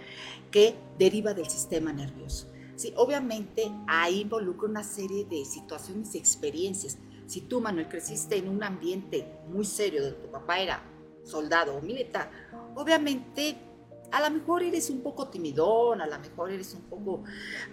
que 0.51 0.77
deriva 0.99 1.35
del 1.35 1.49
sistema 1.49 1.93
nervioso. 1.93 2.52
Sí, 2.83 2.93
obviamente 2.97 3.71
ahí 3.87 4.23
involucra 4.23 4.69
una 4.69 4.83
serie 4.83 5.25
de 5.27 5.45
situaciones 5.45 6.17
y 6.17 6.19
experiencias. 6.19 6.99
Si 7.29 7.43
tú, 7.43 7.61
Manuel, 7.61 7.89
creciste 7.89 8.37
en 8.37 8.49
un 8.49 8.61
ambiente 8.65 9.25
muy 9.47 9.65
serio, 9.65 10.03
donde 10.03 10.19
tu 10.19 10.33
papá 10.33 10.59
era 10.59 10.83
soldado 11.23 11.77
o 11.77 11.81
militar, 11.81 12.29
obviamente 12.75 13.57
a 14.11 14.29
lo 14.29 14.37
mejor 14.37 14.65
eres 14.65 14.91
un 14.91 15.01
poco 15.01 15.29
timidón, 15.29 16.01
a 16.01 16.09
lo 16.09 16.19
mejor 16.19 16.51
eres 16.51 16.75
un 16.75 16.81
poco 16.83 17.23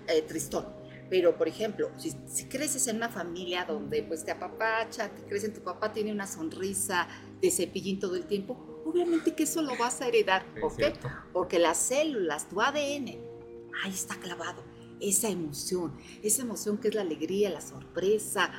eh, 0.08 0.22
tristón. 0.22 0.68
Pero, 1.10 1.36
por 1.36 1.48
ejemplo, 1.48 1.90
si, 1.98 2.14
si 2.28 2.48
creces 2.48 2.88
en 2.88 2.98
una 2.98 3.10
familia 3.10 3.66
donde 3.66 4.04
pues 4.04 4.24
te 4.24 4.30
apapacha, 4.30 5.10
te 5.10 5.24
crees 5.24 5.44
en 5.44 5.56
tu 5.56 5.62
papá 5.62 5.92
tiene 5.92 6.12
una 6.12 6.28
sonrisa 6.28 7.08
de 7.42 7.50
cepillín 7.50 8.00
todo 8.00 8.16
el 8.16 8.28
tiempo, 8.28 8.84
obviamente 8.86 9.34
que 9.34 9.42
eso 9.42 9.64
lo 9.64 9.76
vas 9.76 10.02
a 10.02 10.08
heredar. 10.08 10.46
¿Es 10.54 10.62
¿Por 10.62 10.76
qué? 10.76 10.84
cierto? 10.84 11.10
Porque 11.34 11.58
las 11.58 11.80
células, 11.80 12.48
tu 12.48 12.62
ADN, 12.62 13.08
ahí 13.84 13.92
está 13.92 14.16
clavado. 14.18 14.69
Esa 15.00 15.30
emoción, 15.30 15.94
esa 16.24 16.42
emoción 16.42 16.78
que 16.78 16.90
es 16.90 16.96
la 16.96 17.02
alegría, 17.02 17.50
la 17.50 17.62
sorpresa, 17.62 18.52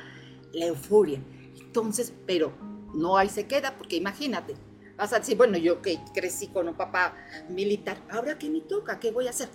la 0.53 0.65
euforia. 0.65 1.21
Entonces, 1.59 2.13
pero 2.25 2.51
no 2.93 3.17
ahí 3.17 3.29
se 3.29 3.47
queda, 3.47 3.77
porque 3.77 3.95
imagínate, 3.95 4.55
vas 4.97 5.13
a 5.13 5.19
decir, 5.19 5.37
bueno, 5.37 5.57
yo 5.57 5.81
que 5.81 5.99
crecí 6.13 6.47
con 6.47 6.67
un 6.67 6.75
papá 6.75 7.15
militar, 7.49 8.05
ahora 8.09 8.37
qué 8.37 8.49
me 8.49 8.61
toca, 8.61 8.99
¿qué 8.99 9.11
voy 9.11 9.27
a 9.27 9.31
hacer? 9.31 9.49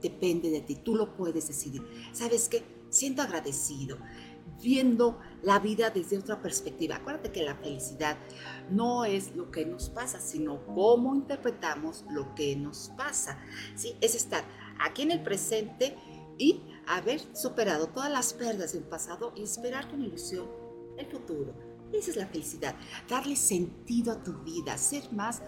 Depende 0.00 0.50
de 0.50 0.60
ti, 0.60 0.76
tú 0.76 0.94
lo 0.94 1.14
puedes 1.16 1.46
decidir. 1.46 1.82
¿Sabes 2.12 2.48
qué? 2.48 2.62
Siendo 2.90 3.22
agradecido, 3.22 3.98
viendo 4.62 5.18
la 5.42 5.58
vida 5.58 5.90
desde 5.90 6.18
otra 6.18 6.40
perspectiva. 6.40 6.96
Acuérdate 6.96 7.32
que 7.32 7.42
la 7.42 7.54
felicidad 7.56 8.16
no 8.70 9.04
es 9.04 9.34
lo 9.34 9.50
que 9.50 9.64
nos 9.64 9.88
pasa, 9.90 10.20
sino 10.20 10.64
cómo 10.66 11.14
interpretamos 11.14 12.04
lo 12.10 12.34
que 12.34 12.54
nos 12.56 12.90
pasa. 12.96 13.38
¿sí? 13.74 13.94
Es 14.00 14.14
estar 14.14 14.44
aquí 14.78 15.02
en 15.02 15.12
el 15.12 15.22
presente 15.22 15.96
y 16.42 16.60
haber 16.88 17.20
superado 17.36 17.86
todas 17.86 18.10
las 18.10 18.34
pérdidas 18.34 18.72
del 18.72 18.82
pasado 18.82 19.32
y 19.36 19.44
esperar 19.44 19.88
con 19.88 20.02
ilusión 20.02 20.48
el 20.98 21.06
futuro. 21.06 21.54
Esa 21.92 22.10
es 22.10 22.16
la 22.16 22.26
felicidad, 22.26 22.74
darle 23.08 23.36
sentido 23.36 24.12
a 24.12 24.22
tu 24.22 24.32
vida, 24.42 24.76
ser 24.76 25.12
más 25.12 25.40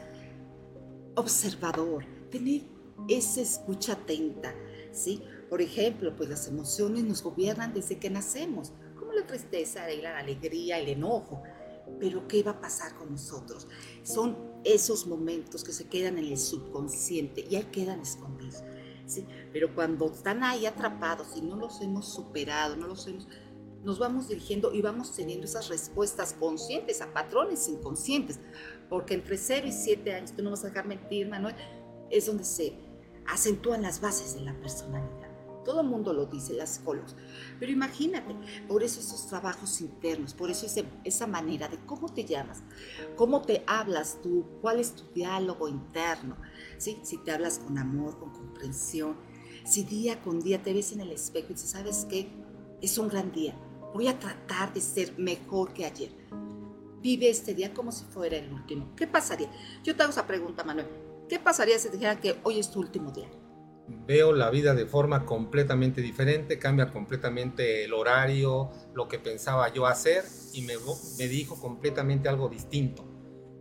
observador, 1.16 2.04
tener 2.30 2.62
esa 3.08 3.40
escucha 3.40 3.94
atenta, 3.94 4.54
¿sí? 4.92 5.20
Por 5.50 5.60
ejemplo, 5.60 6.14
pues 6.14 6.28
las 6.28 6.46
emociones 6.46 7.02
nos 7.02 7.22
gobiernan 7.24 7.74
desde 7.74 7.98
que 7.98 8.08
nacemos, 8.08 8.72
como 8.96 9.12
la 9.12 9.26
tristeza, 9.26 9.88
la 10.00 10.18
alegría, 10.18 10.78
el 10.78 10.88
enojo. 10.88 11.42
Pero 11.98 12.28
¿qué 12.28 12.42
va 12.42 12.52
a 12.52 12.60
pasar 12.60 12.94
con 12.94 13.10
nosotros? 13.10 13.66
Son 14.04 14.36
esos 14.64 15.06
momentos 15.06 15.64
que 15.64 15.72
se 15.72 15.88
quedan 15.88 16.18
en 16.18 16.26
el 16.26 16.38
subconsciente 16.38 17.44
y 17.50 17.56
ahí 17.56 17.64
quedan 17.64 18.00
escondidos. 18.00 18.33
Pero 19.52 19.74
cuando 19.74 20.06
están 20.06 20.42
ahí 20.42 20.66
atrapados 20.66 21.36
y 21.36 21.42
no 21.42 21.56
los 21.56 21.80
hemos 21.80 22.06
superado, 22.12 22.76
no 22.76 22.86
los 22.86 23.06
hemos, 23.06 23.28
nos 23.82 23.98
vamos 23.98 24.28
dirigiendo 24.28 24.72
y 24.72 24.80
vamos 24.80 25.14
teniendo 25.14 25.44
esas 25.46 25.68
respuestas 25.68 26.32
conscientes 26.32 27.00
a 27.00 27.12
patrones 27.12 27.68
inconscientes. 27.68 28.40
Porque 28.88 29.14
entre 29.14 29.36
0 29.36 29.66
y 29.66 29.72
7 29.72 30.14
años, 30.14 30.32
tú 30.32 30.42
no 30.42 30.50
vas 30.50 30.64
a 30.64 30.68
dejar 30.68 30.86
mentir, 30.86 31.28
Manuel, 31.28 31.54
es 32.10 32.26
donde 32.26 32.44
se 32.44 32.74
acentúan 33.26 33.82
las 33.82 34.00
bases 34.00 34.34
de 34.34 34.42
la 34.42 34.54
personalidad. 34.54 35.23
Todo 35.64 35.80
el 35.80 35.86
mundo 35.86 36.12
lo 36.12 36.26
dice, 36.26 36.54
las 36.54 36.70
psicólogos. 36.70 37.16
Pero 37.58 37.72
imagínate, 37.72 38.34
por 38.68 38.82
eso 38.82 39.00
esos 39.00 39.26
trabajos 39.26 39.80
internos, 39.80 40.34
por 40.34 40.50
eso 40.50 40.66
esa 41.04 41.26
manera 41.26 41.68
de 41.68 41.78
cómo 41.86 42.08
te 42.12 42.24
llamas, 42.24 42.62
cómo 43.16 43.42
te 43.42 43.64
hablas 43.66 44.18
tú, 44.22 44.44
cuál 44.60 44.80
es 44.80 44.94
tu 44.94 45.04
diálogo 45.14 45.68
interno, 45.68 46.36
¿sí? 46.78 46.98
si 47.02 47.18
te 47.18 47.32
hablas 47.32 47.58
con 47.58 47.78
amor, 47.78 48.18
con 48.18 48.30
comprensión, 48.30 49.16
si 49.64 49.84
día 49.84 50.20
con 50.22 50.40
día 50.40 50.62
te 50.62 50.72
ves 50.72 50.92
en 50.92 51.00
el 51.00 51.10
espejo 51.10 51.48
y 51.50 51.54
dices, 51.54 51.70
¿sabes 51.70 52.06
qué? 52.08 52.28
Es 52.82 52.98
un 52.98 53.08
gran 53.08 53.32
día, 53.32 53.54
voy 53.94 54.08
a 54.08 54.18
tratar 54.18 54.72
de 54.74 54.80
ser 54.80 55.18
mejor 55.18 55.72
que 55.72 55.86
ayer. 55.86 56.12
Vive 57.00 57.28
este 57.28 57.54
día 57.54 57.72
como 57.74 57.92
si 57.92 58.04
fuera 58.06 58.36
el 58.36 58.50
último. 58.52 58.90
¿Qué 58.96 59.06
pasaría? 59.06 59.50
Yo 59.82 59.94
te 59.94 60.02
hago 60.02 60.10
esa 60.10 60.26
pregunta, 60.26 60.64
Manuel. 60.64 60.88
¿Qué 61.28 61.38
pasaría 61.38 61.78
si 61.78 61.88
te 61.88 61.94
dijeran 61.94 62.18
que 62.18 62.36
hoy 62.44 62.58
es 62.58 62.70
tu 62.70 62.80
último 62.80 63.10
día? 63.10 63.28
Veo 63.86 64.32
la 64.32 64.48
vida 64.50 64.74
de 64.74 64.86
forma 64.86 65.26
completamente 65.26 66.00
diferente, 66.00 66.58
cambia 66.58 66.90
completamente 66.90 67.84
el 67.84 67.92
horario, 67.92 68.70
lo 68.94 69.08
que 69.08 69.18
pensaba 69.18 69.72
yo 69.72 69.86
hacer 69.86 70.24
y 70.54 70.62
me, 70.62 70.74
me 71.18 71.28
dijo 71.28 71.60
completamente 71.60 72.28
algo 72.28 72.48
distinto. 72.48 73.04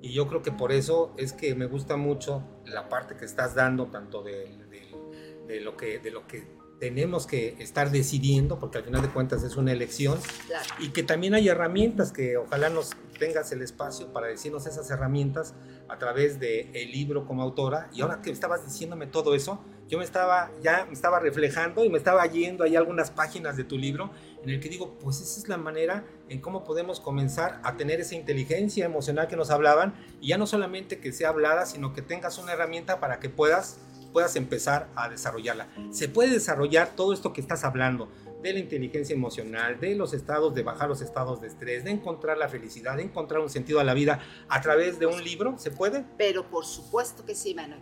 Y 0.01 0.13
yo 0.13 0.27
creo 0.27 0.41
que 0.41 0.51
por 0.51 0.71
eso 0.71 1.13
es 1.17 1.33
que 1.33 1.55
me 1.55 1.65
gusta 1.65 1.97
mucho 1.97 2.43
la 2.65 2.87
parte 2.89 3.15
que 3.17 3.25
estás 3.25 3.53
dando, 3.55 3.87
tanto 3.87 4.21
del- 4.23 4.69
del- 4.69 5.47
de, 5.47 5.59
lo 5.61 5.75
que, 5.75 5.99
de 5.99 6.11
lo 6.11 6.25
que 6.27 6.47
tenemos 6.79 7.27
que 7.27 7.55
estar 7.59 7.91
decidiendo, 7.91 8.59
porque 8.59 8.77
al 8.79 8.83
final 8.83 9.01
de 9.01 9.09
cuentas 9.09 9.43
es 9.43 9.55
una 9.55 9.71
elección, 9.71 10.19
Claro. 10.47 10.65
y 10.79 10.89
que 10.89 11.03
también 11.03 11.33
hay 11.33 11.47
herramientas 11.47 12.11
que 12.11 12.35
ojalá 12.37 12.69
nos 12.69 12.91
tengas 13.19 13.51
el 13.53 13.61
espacio 13.61 14.11
para 14.11 14.27
decirnos 14.27 14.65
esas 14.67 14.89
herramientas 14.89 15.53
a 15.87 15.97
través 15.97 16.39
de 16.39 16.69
el 16.73 16.91
libro 16.91 17.25
como 17.25 17.41
autora 17.41 17.89
y 17.93 18.01
ahora 18.01 18.21
que 18.21 18.31
estabas 18.31 18.65
diciéndome 18.65 19.07
todo 19.07 19.33
eso 19.35 19.63
yo 19.93 19.99
me 19.99 20.05
estaba 20.05 20.49
ya 20.63 20.87
me 20.87 20.93
estaba 20.93 21.19
reflejando 21.19 21.85
y 21.85 21.89
me 21.89 21.99
estaba 21.99 22.25
yendo 22.25 22.63
ahí 22.63 22.75
algunas 22.75 23.11
páginas 23.11 23.57
de 23.57 23.63
tu 23.63 23.77
libro 23.77 24.09
en 24.41 24.49
el 24.49 24.59
que 24.59 24.67
digo 24.67 24.97
pues 24.97 25.21
esa 25.21 25.39
es 25.39 25.47
la 25.47 25.57
manera 25.57 26.03
en 26.29 26.41
cómo 26.41 26.63
podemos 26.63 26.99
comenzar 26.99 27.61
a 27.63 27.77
tener 27.77 28.01
esa 28.01 28.15
inteligencia 28.15 28.85
emocional 28.85 29.27
que 29.27 29.35
nos 29.35 29.51
hablaban 29.51 29.93
y 30.19 30.29
ya 30.29 30.39
no 30.39 30.47
solamente 30.47 30.97
que 30.99 31.11
sea 31.11 31.29
hablada 31.29 31.67
sino 31.67 31.93
que 31.93 32.01
tengas 32.01 32.39
una 32.39 32.53
herramienta 32.53 32.99
para 32.99 33.19
que 33.19 33.29
puedas 33.29 33.77
puedas 34.11 34.35
empezar 34.35 34.89
a 34.95 35.09
desarrollarla 35.09 35.67
se 35.91 36.09
puede 36.09 36.31
desarrollar 36.31 36.95
todo 36.95 37.13
esto 37.13 37.31
que 37.31 37.41
estás 37.41 37.63
hablando 37.63 38.09
de 38.41 38.51
la 38.51 38.59
inteligencia 38.59 39.15
emocional, 39.15 39.79
de 39.79 39.95
los 39.95 40.13
estados, 40.13 40.53
de 40.53 40.63
bajar 40.63 40.89
los 40.89 41.01
estados 41.01 41.39
de 41.39 41.47
estrés, 41.47 41.85
de 41.85 41.91
encontrar 41.91 42.37
la 42.37 42.49
felicidad, 42.49 42.97
de 42.97 43.03
encontrar 43.03 43.39
un 43.39 43.49
sentido 43.49 43.79
a 43.79 43.85
la 43.85 43.93
vida 43.93 44.19
a 44.49 44.59
través 44.59 44.99
de 44.99 45.05
un 45.05 45.23
libro, 45.23 45.57
¿se 45.57 45.71
puede? 45.71 46.03
Pero 46.17 46.49
por 46.49 46.65
supuesto 46.65 47.23
que 47.23 47.35
sí, 47.35 47.55
Manuel. 47.55 47.79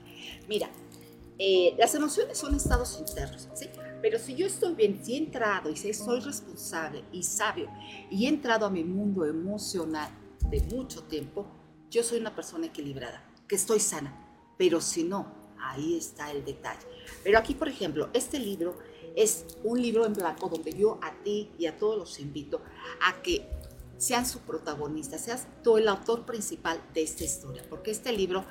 Mira, 0.47 0.69
eh, 1.43 1.73
las 1.75 1.95
emociones 1.95 2.37
son 2.37 2.53
estados 2.53 2.99
internos, 2.99 3.49
¿sí? 3.55 3.65
Pero 3.99 4.19
si 4.19 4.35
yo 4.35 4.45
estoy 4.45 4.75
bien, 4.75 5.03
si 5.03 5.15
he 5.15 5.17
entrado 5.17 5.71
y 5.71 5.75
si 5.75 5.91
soy 5.91 6.19
responsable 6.19 7.03
y 7.11 7.23
sabio 7.23 7.67
y 8.11 8.27
he 8.27 8.29
entrado 8.29 8.67
a 8.67 8.69
mi 8.69 8.83
mundo 8.83 9.25
emocional 9.25 10.11
de 10.51 10.61
mucho 10.61 11.01
tiempo, 11.05 11.47
yo 11.89 12.03
soy 12.03 12.19
una 12.19 12.35
persona 12.35 12.67
equilibrada, 12.67 13.27
que 13.47 13.55
estoy 13.55 13.79
sana. 13.79 14.53
Pero 14.55 14.81
si 14.81 15.03
no, 15.03 15.33
ahí 15.59 15.97
está 15.97 16.29
el 16.29 16.45
detalle. 16.45 16.85
Pero 17.23 17.39
aquí, 17.39 17.55
por 17.55 17.69
ejemplo, 17.69 18.11
este 18.13 18.37
libro 18.37 18.77
es 19.15 19.47
un 19.63 19.81
libro 19.81 20.05
en 20.05 20.13
blanco 20.13 20.47
donde 20.47 20.71
yo 20.73 20.99
a 21.01 21.11
ti 21.23 21.49
y 21.57 21.65
a 21.65 21.75
todos 21.75 21.97
los 21.97 22.19
invito 22.19 22.61
a 23.01 23.19
que 23.23 23.49
sean 23.97 24.27
su 24.27 24.41
protagonista, 24.41 25.17
seas 25.17 25.47
tú 25.63 25.77
el 25.77 25.87
autor 25.87 26.23
principal 26.23 26.79
de 26.93 27.01
esta 27.01 27.23
historia, 27.23 27.63
porque 27.67 27.89
este 27.89 28.11
libro 28.11 28.45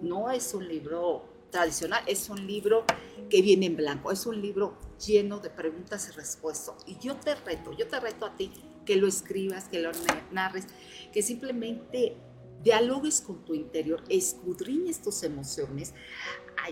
no 0.00 0.30
es 0.30 0.54
un 0.54 0.68
libro 0.68 1.34
tradicional, 1.56 2.02
es 2.06 2.28
un 2.28 2.46
libro 2.46 2.84
que 3.30 3.40
viene 3.40 3.64
en 3.64 3.76
blanco, 3.76 4.12
es 4.12 4.26
un 4.26 4.42
libro 4.42 4.76
lleno 5.06 5.38
de 5.38 5.48
preguntas 5.48 6.06
y 6.10 6.12
respuestas. 6.12 6.74
Y 6.86 6.98
yo 6.98 7.16
te 7.16 7.34
reto, 7.34 7.72
yo 7.72 7.88
te 7.88 7.98
reto 7.98 8.26
a 8.26 8.36
ti 8.36 8.52
que 8.84 8.96
lo 8.96 9.08
escribas, 9.08 9.64
que 9.70 9.80
lo 9.80 9.90
narres, 10.32 10.66
que 11.14 11.22
simplemente 11.22 12.14
dialogues 12.62 13.22
con 13.22 13.42
tu 13.46 13.54
interior, 13.54 14.04
escudriñes 14.10 15.00
tus 15.00 15.22
emociones 15.22 15.94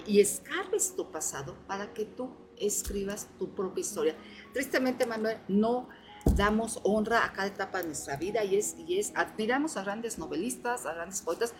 y 0.07 0.21
escarbes 0.21 0.95
tu 0.95 1.11
pasado 1.11 1.57
para 1.67 1.95
que 1.95 2.05
tú 2.05 2.29
escribas 2.59 3.29
tu 3.39 3.55
propia 3.55 3.81
historia. 3.81 4.17
Tristemente, 4.53 5.07
Manuel, 5.07 5.39
no 5.49 5.89
damos 6.37 6.79
honra 6.83 7.25
a 7.25 7.33
cada 7.33 7.49
etapa 7.49 7.79
de 7.79 7.87
nuestra 7.87 8.17
vida 8.17 8.45
y 8.45 8.57
es, 8.57 8.77
y 8.87 8.99
es 8.99 9.13
admiramos 9.15 9.79
a 9.79 9.83
grandes 9.83 10.19
novelistas, 10.19 10.85
a 10.85 10.93
grandes 10.93 11.23
poetas, 11.23 11.55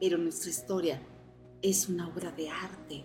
pero 0.00 0.16
nuestra 0.16 0.50
historia 0.50 1.02
es 1.62 1.88
una 1.88 2.08
obra 2.08 2.30
de 2.32 2.48
arte. 2.48 3.04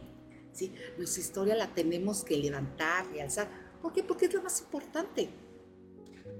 ¿sí? 0.51 0.73
Nuestra 0.97 1.21
historia 1.21 1.55
la 1.55 1.67
tenemos 1.67 2.23
que 2.23 2.37
levantar 2.37 3.05
y 3.15 3.19
alzar. 3.19 3.49
¿Por 3.81 3.93
qué? 3.93 4.03
Porque 4.03 4.25
es 4.25 4.33
lo 4.33 4.41
más 4.41 4.61
importante. 4.61 5.29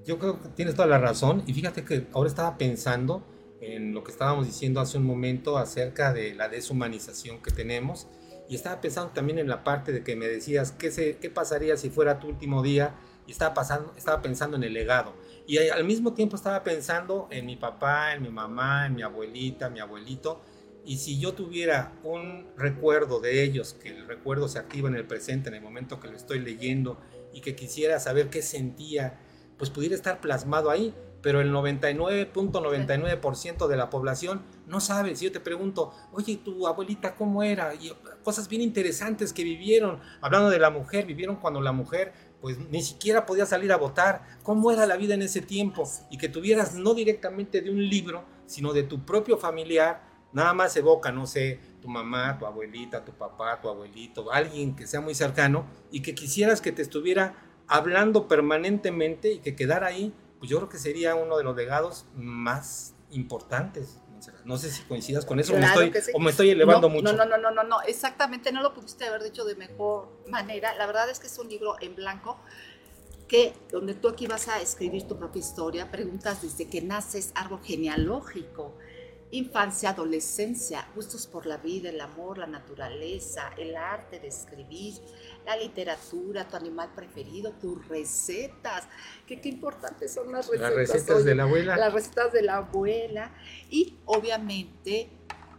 Yo 0.06 0.20
creo 0.20 0.42
que 0.42 0.50
tienes 0.50 0.76
toda 0.76 0.88
la 0.88 0.98
razón 0.98 1.44
y 1.48 1.54
fíjate 1.54 1.84
que 1.84 2.08
ahora 2.14 2.30
estaba 2.30 2.58
pensando 2.58 3.26
en 3.62 3.94
lo 3.94 4.04
que 4.04 4.12
estábamos 4.12 4.46
diciendo 4.46 4.82
hace 4.82 4.98
un 4.98 5.06
momento 5.06 5.58
acerca 5.58 6.14
de 6.14 6.34
la 6.36 6.50
deshumanización 6.50 7.42
que 7.42 7.52
tenemos 7.52 8.08
y 8.50 8.56
estaba 8.56 8.82
pensando 8.82 9.12
también 9.14 9.40
en 9.40 9.48
la 9.48 9.64
parte 9.64 9.94
de 9.94 10.04
que 10.04 10.16
me 10.16 10.28
decías 10.28 10.74
qué, 10.74 10.92
se, 10.92 11.18
qué 11.18 11.30
pasaría 11.30 11.78
si 11.78 11.90
fuera 11.90 12.20
tu 12.20 12.28
último 12.28 12.62
día 12.62 12.96
y 13.26 13.32
estaba, 13.32 13.54
pasando, 13.54 13.94
estaba 13.96 14.22
pensando 14.22 14.58
en 14.58 14.64
el 14.64 14.74
legado 14.74 15.14
y 15.48 15.58
al 15.58 15.86
mismo 15.86 16.14
tiempo 16.14 16.36
estaba 16.36 16.64
pensando 16.64 17.28
en 17.32 17.46
mi 17.46 17.56
papá, 17.56 18.14
en 18.14 18.22
mi 18.22 18.30
mamá, 18.30 18.88
en 18.88 18.96
mi 18.96 19.02
abuelita, 19.02 19.70
mi 19.70 19.80
abuelito 19.80 20.42
y 20.86 20.98
si 20.98 21.20
yo 21.20 21.34
tuviera 21.34 21.94
un 22.04 22.48
recuerdo 22.58 23.20
de 23.20 23.44
ellos, 23.44 23.74
que 23.74 23.90
el 23.90 24.08
recuerdo 24.08 24.48
se 24.48 24.60
activa 24.60 24.90
en 24.90 24.96
el 24.96 25.06
presente, 25.06 25.50
en 25.50 25.56
el 25.56 25.62
momento 25.62 26.00
que 26.00 26.10
lo 26.10 26.18
estoy 26.18 26.40
leyendo, 26.40 27.00
y 27.34 27.42
que 27.42 27.56
quisiera 27.56 28.00
saber 28.00 28.30
qué 28.30 28.42
sentía, 28.42 29.20
pues 29.58 29.70
pudiera 29.70 29.96
estar 29.96 30.22
plasmado 30.22 30.70
ahí. 30.70 30.94
Pero 31.22 31.40
el 31.40 31.54
99.99% 31.54 33.68
de 33.68 33.78
la 33.78 33.90
población 33.90 34.42
no 34.68 34.82
sabe. 34.82 35.16
Si 35.16 35.24
yo 35.24 35.32
te 35.32 35.40
pregunto, 35.40 35.94
oye, 36.12 36.42
tu 36.44 36.68
abuelita, 36.68 37.16
¿cómo 37.16 37.44
era? 37.44 37.74
Y 37.76 37.94
cosas 38.24 38.50
bien 38.50 38.62
interesantes 38.62 39.32
que 39.32 39.46
vivieron. 39.46 40.02
Hablando 40.20 40.50
de 40.50 40.60
la 40.60 40.70
mujer, 40.70 41.06
vivieron 41.06 41.38
cuando 41.38 41.62
la 41.62 41.72
mujer 41.72 42.12
pues 42.42 42.58
ni 42.70 42.82
siquiera 42.82 43.26
podía 43.26 43.46
salir 43.46 43.72
a 43.72 43.78
votar. 43.78 44.24
¿Cómo 44.44 44.70
era 44.70 44.86
la 44.86 44.98
vida 44.98 45.14
en 45.14 45.22
ese 45.22 45.40
tiempo? 45.40 45.90
Y 46.12 46.18
que 46.18 46.28
tuvieras 46.28 46.76
no 46.76 46.94
directamente 46.94 47.62
de 47.62 47.72
un 47.72 47.88
libro, 47.88 48.26
sino 48.46 48.74
de 48.74 48.84
tu 48.84 49.06
propio 49.06 49.38
familiar, 49.38 50.13
nada 50.34 50.54
más 50.54 50.76
evoca, 50.76 51.12
no 51.12 51.26
sé, 51.26 51.60
tu 51.82 51.88
mamá, 51.88 52.38
tu 52.38 52.46
abuelita, 52.46 53.06
tu 53.06 53.14
papá, 53.14 53.60
tu 53.62 53.70
abuelito, 53.70 54.32
alguien 54.32 54.76
que 54.76 54.88
sea 54.88 55.02
muy 55.02 55.16
cercano 55.16 55.66
y 55.92 56.02
que 56.02 56.16
quisieras 56.16 56.62
que 56.62 56.72
te 56.72 56.82
estuviera 56.82 57.36
hablando 57.68 58.28
permanentemente 58.28 59.32
y 59.32 59.40
que 59.40 59.56
quedara 59.56 59.88
ahí, 59.88 60.14
pues 60.40 60.50
yo 60.50 60.58
creo 60.58 60.70
que 60.70 60.78
sería 60.78 61.16
uno 61.16 61.38
de 61.38 61.44
los 61.44 61.56
legados 61.56 62.06
más 62.16 62.94
importantes. 63.12 64.00
No 64.46 64.58
sé 64.58 64.72
si 64.72 64.84
coincidas 64.84 65.26
con 65.26 65.40
eso 65.40 65.54
o, 65.54 66.20
me 66.20 66.32
estoy, 66.32 66.50
elevando 66.50 66.88
mucho. 66.88 67.12
No, 67.12 67.26
no, 67.26 67.38
no, 67.38 67.52
no, 67.52 67.64
no, 67.64 67.82
exactamente, 67.82 68.54
no 68.54 68.62
lo 68.62 68.74
pudiste 68.74 69.06
haber 69.06 69.22
dicho 69.22 69.44
de 69.44 69.56
mejor 69.56 70.10
manera. 70.30 70.74
La 70.76 70.86
verdad 70.86 71.10
es 71.10 71.20
que 71.20 71.28
es 71.28 71.38
un 71.40 71.50
libro 71.50 71.76
en 71.82 71.96
blanco 71.96 72.38
que 73.28 73.54
donde 73.72 73.96
tú 73.96 74.08
aquí 74.08 74.28
vas 74.28 74.48
a 74.48 74.62
escribir 74.62 75.08
tu 75.08 75.18
propia 75.18 75.40
historia, 75.40 75.92
preguntas 75.92 76.42
desde 76.42 76.70
que 76.70 76.82
naces, 76.82 77.32
algo 77.36 77.60
genealógico, 77.62 78.78
infancia, 79.34 79.90
adolescencia, 79.90 80.88
gustos 80.96 81.26
por 81.26 81.48
la 81.48 81.58
vida, 81.58 81.90
el 81.90 82.00
amor, 82.00 82.38
la 82.38 82.46
naturaleza, 82.46 83.50
el 83.58 83.76
arte 83.76 84.20
de 84.20 84.28
escribir, 84.28 84.94
la 85.44 85.58
literatura, 85.58 86.48
tu 86.48 86.56
animal 86.56 86.92
preferido, 86.96 87.52
tus 87.54 87.88
recetas. 87.88 88.88
¿Qué, 89.26 89.42
qué 89.42 89.50
importantes 89.50 90.14
son 90.14 90.32
las 90.32 90.48
recetas? 90.48 90.70
Las 90.70 90.76
recetas 90.76 91.26
de 91.26 91.36
la 91.36 91.44
abuela. 91.44 91.78
Las 91.78 91.94
recetas 91.94 92.32
de 92.32 92.42
la 92.44 92.58
abuela. 92.58 93.32
Y 93.72 93.98
obviamente 94.06 95.10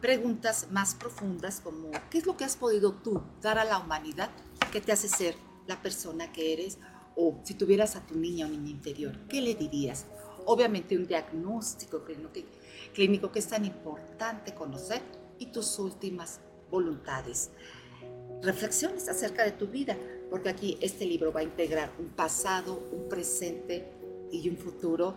preguntas 0.01 0.69
más 0.71 0.95
profundas 0.95 1.61
como, 1.61 1.91
¿qué 2.11 2.19
es 2.19 2.27
lo 2.27 2.37
que 2.37 2.45
has 2.45 2.57
podido 2.57 2.93
tú 2.93 3.23
dar 3.43 3.59
a 3.59 3.65
la 3.65 3.79
humanidad 3.79 4.31
que 4.71 4.81
te 4.81 4.93
hace 4.93 5.09
ser 5.09 5.35
la 5.67 5.83
persona 5.83 6.33
que 6.33 6.53
eres? 6.53 6.79
O 7.17 7.41
si 7.43 7.55
tuvieras 7.55 7.97
a 7.97 8.07
tu 8.07 8.15
niña 8.15 8.47
o 8.47 8.49
niña 8.49 8.71
interior, 8.71 9.19
¿qué 9.29 9.41
le 9.41 9.57
dirías? 9.57 10.07
Obviamente 10.47 10.97
un 10.97 11.09
diagnóstico 11.09 12.05
que 12.05 12.15
clínico 12.93 13.33
que 13.33 13.39
es 13.39 13.49
tan 13.49 13.65
importante 13.65 14.55
conocer 14.55 15.03
y 15.39 15.47
tus 15.47 15.79
últimas 15.79 16.41
voluntades. 16.71 17.51
Reflexiones 18.43 19.09
acerca 19.09 19.45
de 19.45 19.53
tu 19.53 19.69
vida, 19.69 19.97
porque 20.31 20.49
aquí 20.49 20.79
este 20.81 21.07
libro 21.07 21.33
va 21.33 21.41
a 21.41 21.45
integrar 21.45 21.93
un 21.99 22.09
pasado, 22.09 22.89
un 22.93 23.09
presente 23.09 23.91
y 24.31 24.49
un 24.49 24.57
futuro 24.57 25.15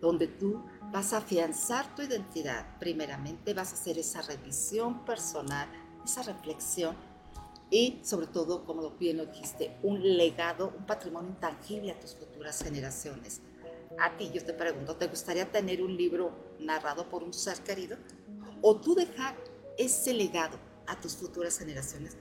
donde 0.00 0.28
tú 0.28 0.62
vas 0.92 1.12
a 1.12 1.18
afianzar 1.18 1.94
tu 1.94 2.02
identidad. 2.02 2.78
Primeramente 2.78 3.54
vas 3.54 3.72
a 3.72 3.74
hacer 3.74 3.98
esa 3.98 4.22
revisión 4.22 5.04
personal, 5.04 5.68
esa 6.04 6.22
reflexión 6.22 6.94
y 7.70 8.00
sobre 8.02 8.28
todo, 8.28 8.64
como 8.64 8.90
bien 8.92 9.18
lo 9.18 9.26
dijiste, 9.26 9.76
un 9.82 10.16
legado, 10.16 10.72
un 10.78 10.86
patrimonio 10.86 11.30
intangible 11.30 11.92
a 11.92 12.00
tus 12.00 12.14
futuras 12.14 12.62
generaciones 12.62 13.42
a 13.98 14.16
ti 14.16 14.30
yo 14.32 14.44
te 14.44 14.52
pregunto, 14.52 14.96
¿te 14.96 15.06
gustaría 15.06 15.50
tener 15.50 15.82
un 15.82 15.96
libro 15.96 16.32
narrado 16.58 17.08
por 17.08 17.22
un 17.22 17.32
ser 17.32 17.58
querido? 17.60 17.96
¿O 18.60 18.76
tú 18.76 18.94
dejar 18.94 19.36
ese 19.76 20.12
legado 20.12 20.58
a 20.86 21.00
tus 21.00 21.16
futuras 21.16 21.58
generaciones? 21.58 22.16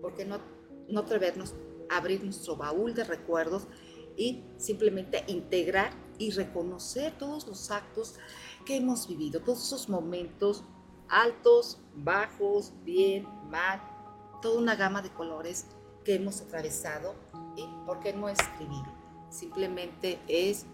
Porque 0.00 0.24
no, 0.24 0.40
no 0.88 1.00
atrevernos 1.00 1.54
a 1.90 1.96
abrir 1.96 2.24
nuestro 2.24 2.56
baúl 2.56 2.94
de 2.94 3.04
recuerdos 3.04 3.66
y 4.16 4.42
simplemente 4.56 5.24
integrar 5.26 5.92
y 6.18 6.30
reconocer 6.30 7.16
todos 7.18 7.46
los 7.46 7.70
actos 7.70 8.16
que 8.64 8.76
hemos 8.76 9.08
vivido, 9.08 9.40
todos 9.40 9.66
esos 9.66 9.88
momentos 9.88 10.64
altos, 11.12 11.78
bajos, 11.94 12.72
bien, 12.84 13.28
mal, 13.50 13.80
toda 14.40 14.58
una 14.58 14.74
gama 14.74 15.02
de 15.02 15.10
colores 15.10 15.66
que 16.04 16.14
hemos 16.14 16.40
atravesado 16.40 17.14
y 17.54 17.66
por 17.86 18.00
qué 18.00 18.14
no 18.14 18.28
escribir. 18.28 18.82
Simplemente 19.28 20.18
es 20.26 20.66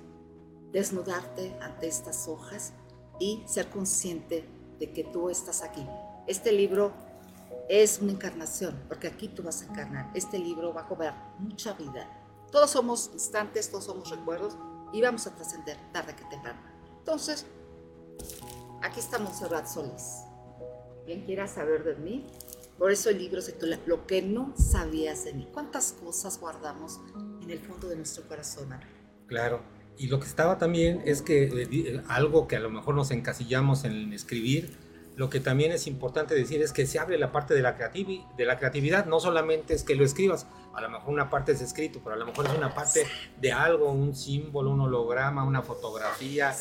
desnudarte 0.72 1.56
ante 1.60 1.88
estas 1.88 2.28
hojas 2.28 2.72
y 3.18 3.42
ser 3.46 3.68
consciente 3.68 4.48
de 4.78 4.92
que 4.92 5.04
tú 5.04 5.30
estás 5.30 5.62
aquí. 5.62 5.86
Este 6.26 6.52
libro 6.52 6.92
es 7.68 7.98
una 8.00 8.12
encarnación, 8.12 8.82
porque 8.88 9.08
aquí 9.08 9.28
tú 9.28 9.42
vas 9.42 9.62
a 9.62 9.66
encarnar. 9.66 10.10
Este 10.14 10.38
libro 10.38 10.72
va 10.72 10.82
a 10.82 10.86
cobrar 10.86 11.34
mucha 11.38 11.72
vida. 11.74 12.08
Todos 12.50 12.70
somos 12.70 13.10
instantes, 13.12 13.70
todos 13.70 13.84
somos 13.84 14.10
recuerdos 14.10 14.56
y 14.92 15.02
vamos 15.02 15.26
a 15.26 15.34
trascender 15.34 15.76
tarde 15.92 16.14
que 16.14 16.24
temprano. 16.24 16.60
Entonces, 16.98 17.46
aquí 18.82 19.00
está 19.00 19.18
Montserrat 19.18 19.66
Solís. 19.66 20.24
Quien 21.04 21.24
quiera 21.24 21.46
saber 21.46 21.84
de 21.84 21.94
mí, 21.96 22.26
por 22.78 22.92
eso 22.92 23.10
el 23.10 23.18
libro 23.18 23.40
se 23.40 23.52
titula 23.52 23.78
Lo 23.86 24.06
que 24.06 24.22
no 24.22 24.54
sabías 24.56 25.24
de 25.24 25.34
mí. 25.34 25.48
¿Cuántas 25.52 25.92
cosas 25.92 26.38
guardamos 26.38 27.00
en 27.42 27.50
el 27.50 27.58
fondo 27.58 27.88
de 27.88 27.96
nuestro 27.96 28.26
corazón? 28.28 28.70
Claro, 29.26 29.62
y 29.98 30.06
lo 30.06 30.20
que 30.20 30.26
estaba 30.26 30.58
también 30.58 31.02
es 31.04 31.22
que 31.22 31.44
eh, 31.44 31.68
eh, 31.72 32.02
algo 32.08 32.46
que 32.46 32.56
a 32.56 32.60
lo 32.60 32.70
mejor 32.70 32.94
nos 32.94 33.10
encasillamos 33.10 33.84
en 33.84 34.12
escribir, 34.12 34.76
lo 35.16 35.28
que 35.28 35.40
también 35.40 35.72
es 35.72 35.88
importante 35.88 36.36
decir 36.36 36.62
es 36.62 36.72
que 36.72 36.86
se 36.86 37.00
abre 37.00 37.18
la 37.18 37.32
parte 37.32 37.52
de 37.52 37.60
la, 37.60 37.72
de 37.72 38.44
la 38.44 38.56
creatividad, 38.56 39.06
no 39.06 39.18
solamente 39.18 39.74
es 39.74 39.82
que 39.82 39.96
lo 39.96 40.04
escribas, 40.04 40.46
a 40.72 40.80
lo 40.80 40.90
mejor 40.90 41.12
una 41.12 41.28
parte 41.28 41.50
es 41.50 41.60
escrito, 41.60 42.00
pero 42.04 42.14
a 42.14 42.18
lo 42.18 42.24
mejor 42.24 42.46
es 42.46 42.52
una 42.52 42.72
parte 42.72 43.04
de 43.40 43.50
algo, 43.50 43.90
un 43.90 44.14
símbolo, 44.14 44.70
un 44.70 44.80
holograma, 44.82 45.42
una 45.42 45.62
fotografía, 45.62 46.54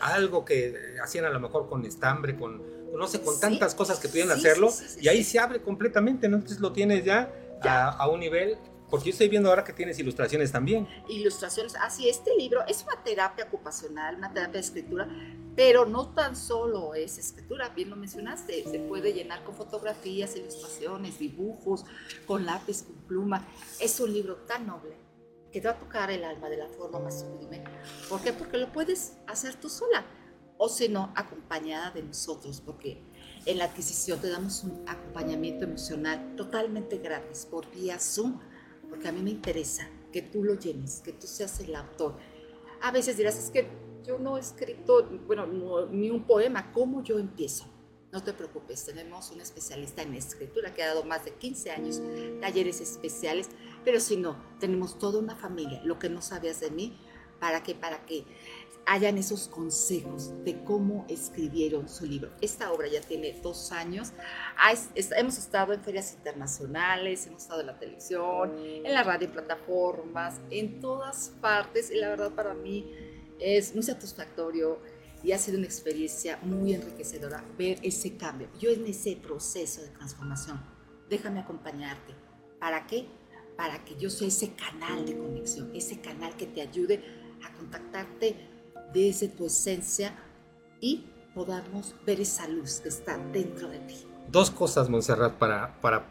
algo 0.00 0.44
que 0.44 0.94
hacían 1.02 1.24
a 1.24 1.30
lo 1.30 1.40
mejor 1.40 1.68
con 1.68 1.84
estambre, 1.84 2.36
con, 2.36 2.62
no 2.96 3.08
sé, 3.08 3.20
con 3.20 3.40
tantas 3.40 3.74
cosas 3.74 3.98
que 3.98 4.06
pudieran 4.06 4.30
hacerlo, 4.30 4.72
y 5.00 5.08
ahí 5.08 5.24
se 5.24 5.40
abre 5.40 5.60
completamente, 5.60 6.28
¿no? 6.28 6.36
Entonces 6.36 6.60
lo 6.60 6.70
tienes 6.70 7.04
ya, 7.04 7.32
A, 7.62 7.88
a, 7.88 8.08
un 8.08 8.20
nivel 8.20 8.56
porque 8.90 9.06
yo 9.06 9.10
estoy 9.12 9.28
viendo 9.28 9.48
ahora 9.48 9.64
que 9.64 9.72
tienes 9.72 9.98
ilustraciones 9.98 10.50
también. 10.50 10.88
Ilustraciones, 11.08 11.74
así, 11.76 12.08
este 12.08 12.34
libro 12.36 12.64
es 12.66 12.82
una 12.84 13.02
terapia 13.02 13.44
ocupacional, 13.44 14.16
una 14.16 14.32
terapia 14.32 14.54
de 14.54 14.60
escritura, 14.60 15.08
pero 15.54 15.84
no 15.84 16.14
tan 16.14 16.36
solo 16.36 16.94
es 16.94 17.18
escritura, 17.18 17.68
bien 17.70 17.90
lo 17.90 17.96
mencionaste, 17.96 18.64
se 18.64 18.78
puede 18.80 19.12
llenar 19.12 19.44
con 19.44 19.54
fotografías, 19.54 20.36
ilustraciones, 20.36 21.18
dibujos, 21.18 21.84
con 22.26 22.46
lápiz, 22.46 22.82
con 22.84 22.96
pluma. 23.06 23.46
Es 23.80 24.00
un 24.00 24.12
libro 24.12 24.36
tan 24.46 24.66
noble 24.66 24.96
que 25.52 25.60
te 25.60 25.68
va 25.68 25.74
a 25.74 25.78
tocar 25.78 26.10
el 26.10 26.24
alma 26.24 26.48
de 26.48 26.58
la 26.58 26.68
forma 26.68 26.98
más 26.98 27.20
sublime. 27.20 27.64
¿Por 28.08 28.20
qué? 28.22 28.32
Porque 28.32 28.58
lo 28.58 28.72
puedes 28.72 29.14
hacer 29.26 29.54
tú 29.56 29.68
sola, 29.68 30.04
o 30.58 30.68
si 30.68 30.88
no, 30.88 31.12
acompañada 31.14 31.90
de 31.90 32.02
nosotros, 32.02 32.60
porque 32.60 33.02
en 33.46 33.58
la 33.58 33.64
adquisición 33.64 34.20
te 34.20 34.28
damos 34.28 34.64
un 34.64 34.84
acompañamiento 34.88 35.64
emocional 35.64 36.34
totalmente 36.36 36.98
gratis 36.98 37.46
por 37.46 37.70
vía 37.70 37.98
Zoom 37.98 38.40
porque 38.88 39.08
a 39.08 39.12
mí 39.12 39.22
me 39.22 39.30
interesa 39.30 39.88
que 40.12 40.22
tú 40.22 40.42
lo 40.42 40.54
llenes, 40.54 41.00
que 41.00 41.12
tú 41.12 41.26
seas 41.26 41.60
el 41.60 41.74
autor. 41.74 42.16
A 42.80 42.90
veces 42.90 43.16
dirás, 43.16 43.38
es 43.38 43.50
que 43.50 43.68
yo 44.04 44.18
no 44.18 44.36
he 44.36 44.40
escrito, 44.40 45.08
bueno, 45.26 45.46
ni 45.90 46.10
un 46.10 46.24
poema, 46.24 46.72
¿cómo 46.72 47.02
yo 47.02 47.18
empiezo? 47.18 47.66
No 48.10 48.22
te 48.22 48.32
preocupes, 48.32 48.86
tenemos 48.86 49.30
un 49.32 49.40
especialista 49.42 50.00
en 50.00 50.14
escritura 50.14 50.72
que 50.72 50.82
ha 50.82 50.86
dado 50.86 51.04
más 51.04 51.26
de 51.26 51.32
15 51.34 51.70
años 51.70 52.00
talleres 52.40 52.80
especiales, 52.80 53.50
pero 53.84 54.00
si 54.00 54.16
no, 54.16 54.42
tenemos 54.58 54.98
toda 54.98 55.18
una 55.18 55.36
familia, 55.36 55.82
lo 55.84 55.98
que 55.98 56.08
no 56.08 56.22
sabías 56.22 56.60
de 56.60 56.70
mí, 56.70 56.98
para 57.38 57.62
que, 57.62 57.74
para 57.74 58.04
que 58.06 58.24
hayan 58.88 59.18
esos 59.18 59.48
consejos 59.48 60.32
de 60.44 60.64
cómo 60.64 61.04
escribieron 61.08 61.90
su 61.90 62.06
libro. 62.06 62.30
Esta 62.40 62.72
obra 62.72 62.88
ya 62.88 63.02
tiene 63.02 63.38
dos 63.42 63.70
años. 63.70 64.12
hemos 64.94 65.36
estado 65.36 65.74
en 65.74 65.82
ferias 65.82 66.14
internacionales, 66.14 67.26
hemos 67.26 67.42
estado 67.42 67.60
en 67.60 67.66
la 67.66 67.78
televisión, 67.78 68.54
en 68.58 68.94
la 68.94 69.02
radio, 69.02 69.26
en 69.26 69.34
plataformas, 69.34 70.40
en 70.48 70.80
todas 70.80 71.34
partes. 71.42 71.90
Y 71.90 71.96
la 71.96 72.08
verdad 72.08 72.30
para 72.30 72.54
mí 72.54 72.90
es 73.38 73.74
muy 73.74 73.82
satisfactorio 73.82 74.78
y 75.22 75.32
ha 75.32 75.38
sido 75.38 75.58
una 75.58 75.66
experiencia 75.66 76.38
muy 76.40 76.72
enriquecedora 76.72 77.44
ver 77.58 77.78
ese 77.82 78.16
cambio. 78.16 78.48
Yo 78.58 78.70
en 78.70 78.86
ese 78.86 79.16
proceso 79.16 79.82
de 79.82 79.88
transformación, 79.88 80.62
déjame 81.10 81.40
acompañarte. 81.40 82.14
¿Para 82.58 82.86
qué? 82.86 83.06
Para 83.54 83.84
que 83.84 83.96
yo 83.96 84.08
sea 84.08 84.28
ese 84.28 84.54
canal 84.54 85.04
de 85.04 85.18
conexión, 85.18 85.70
ese 85.74 86.00
canal 86.00 86.34
que 86.38 86.46
te 86.46 86.62
ayude 86.62 87.04
a 87.44 87.52
contactarte 87.52 88.57
desde 88.92 89.28
tu 89.28 89.46
esencia 89.46 90.14
y 90.80 91.04
podamos 91.34 91.94
ver 92.06 92.20
esa 92.20 92.48
luz 92.48 92.80
que 92.80 92.88
está 92.88 93.18
dentro 93.32 93.68
de 93.68 93.78
ti. 93.80 93.96
Dos 94.30 94.50
cosas, 94.50 94.88
Montserrat, 94.90 95.34
para, 95.34 95.80
para, 95.80 96.06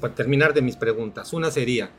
para 0.00 0.14
terminar 0.14 0.54
de 0.54 0.62
mis 0.62 0.76
preguntas. 0.76 1.32
Una 1.32 1.50
sería, 1.50 1.90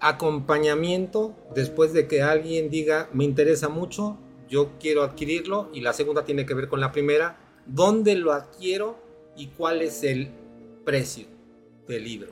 acompañamiento 0.00 1.34
después 1.54 1.92
de 1.92 2.06
que 2.06 2.22
alguien 2.22 2.70
diga, 2.70 3.08
me 3.12 3.24
interesa 3.24 3.68
mucho, 3.68 4.18
yo 4.48 4.72
quiero 4.78 5.02
adquirirlo 5.02 5.70
y 5.72 5.80
la 5.80 5.92
segunda 5.92 6.24
tiene 6.24 6.46
que 6.46 6.54
ver 6.54 6.68
con 6.68 6.80
la 6.80 6.92
primera, 6.92 7.38
dónde 7.66 8.14
lo 8.14 8.32
adquiero 8.32 8.98
y 9.36 9.48
cuál 9.48 9.82
es 9.82 10.02
el 10.02 10.30
precio 10.84 11.26
del 11.88 12.04
libro. 12.04 12.30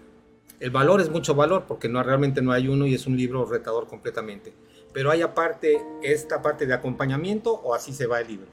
El 0.61 0.71
valor 0.71 1.01
es 1.01 1.11
mucho 1.11 1.35
valor 1.35 1.65
porque 1.67 1.89
no 1.89 2.03
realmente 2.03 2.41
no 2.41 2.53
hay 2.53 2.69
uno 2.69 2.87
y 2.87 2.95
es 2.95 3.07
un 3.07 3.17
libro 3.17 3.45
retador 3.45 3.87
completamente. 3.87 4.55
Pero 4.95 5.11
hay 5.11 5.21
aparte 5.21 5.85
esta 6.03 6.41
parte 6.41 6.65
de 6.67 6.73
acompañamiento 6.73 7.53
o 7.53 7.75
así 7.75 7.93
se 7.93 8.07
va 8.07 8.21
el 8.21 8.29
libro. 8.29 8.47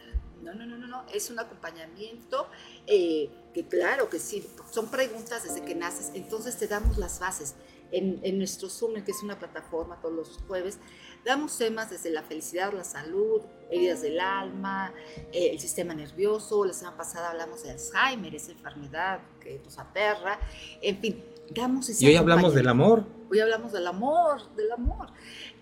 No, 0.43 0.53
no, 0.53 0.65
no, 0.65 0.77
no, 0.77 0.87
no. 0.87 1.05
es 1.13 1.29
un 1.29 1.39
acompañamiento 1.39 2.47
eh, 2.87 3.29
que 3.53 3.65
claro 3.67 4.09
que 4.09 4.19
sí, 4.19 4.45
son 4.71 4.91
preguntas 4.91 5.43
desde 5.43 5.63
que 5.63 5.75
naces, 5.75 6.11
entonces 6.13 6.57
te 6.57 6.67
damos 6.67 6.97
las 6.97 7.19
bases. 7.19 7.55
En, 7.93 8.21
en 8.23 8.37
nuestro 8.37 8.69
Zoom, 8.69 9.03
que 9.03 9.11
es 9.11 9.21
una 9.21 9.37
plataforma 9.37 9.99
todos 10.01 10.15
los 10.15 10.39
jueves, 10.47 10.79
Damos 11.23 11.55
temas 11.55 11.91
desde 11.91 12.09
la 12.09 12.23
felicidad, 12.23 12.73
la 12.73 12.83
salud, 12.83 13.41
heridas 13.69 14.01
del 14.01 14.19
alma, 14.19 14.91
eh, 15.31 15.51
el 15.51 15.59
sistema 15.59 15.93
nervioso. 15.93 16.65
La 16.65 16.73
semana 16.73 16.97
pasada 16.97 17.29
hablamos 17.29 17.61
de 17.61 17.71
Alzheimer, 17.71 18.33
esa 18.33 18.51
enfermedad 18.51 19.19
que 19.39 19.61
nos 19.63 19.77
aterra. 19.77 20.39
En 20.81 20.97
fin, 20.97 21.23
damos 21.51 21.89
ese 21.89 22.03
Y 22.03 22.07
hoy 22.07 22.15
hablamos 22.15 22.55
del 22.55 22.67
amor. 22.67 23.05
Hoy 23.31 23.39
hablamos 23.39 23.71
del 23.71 23.87
amor, 23.87 24.53
del 24.57 24.73
amor. 24.73 25.07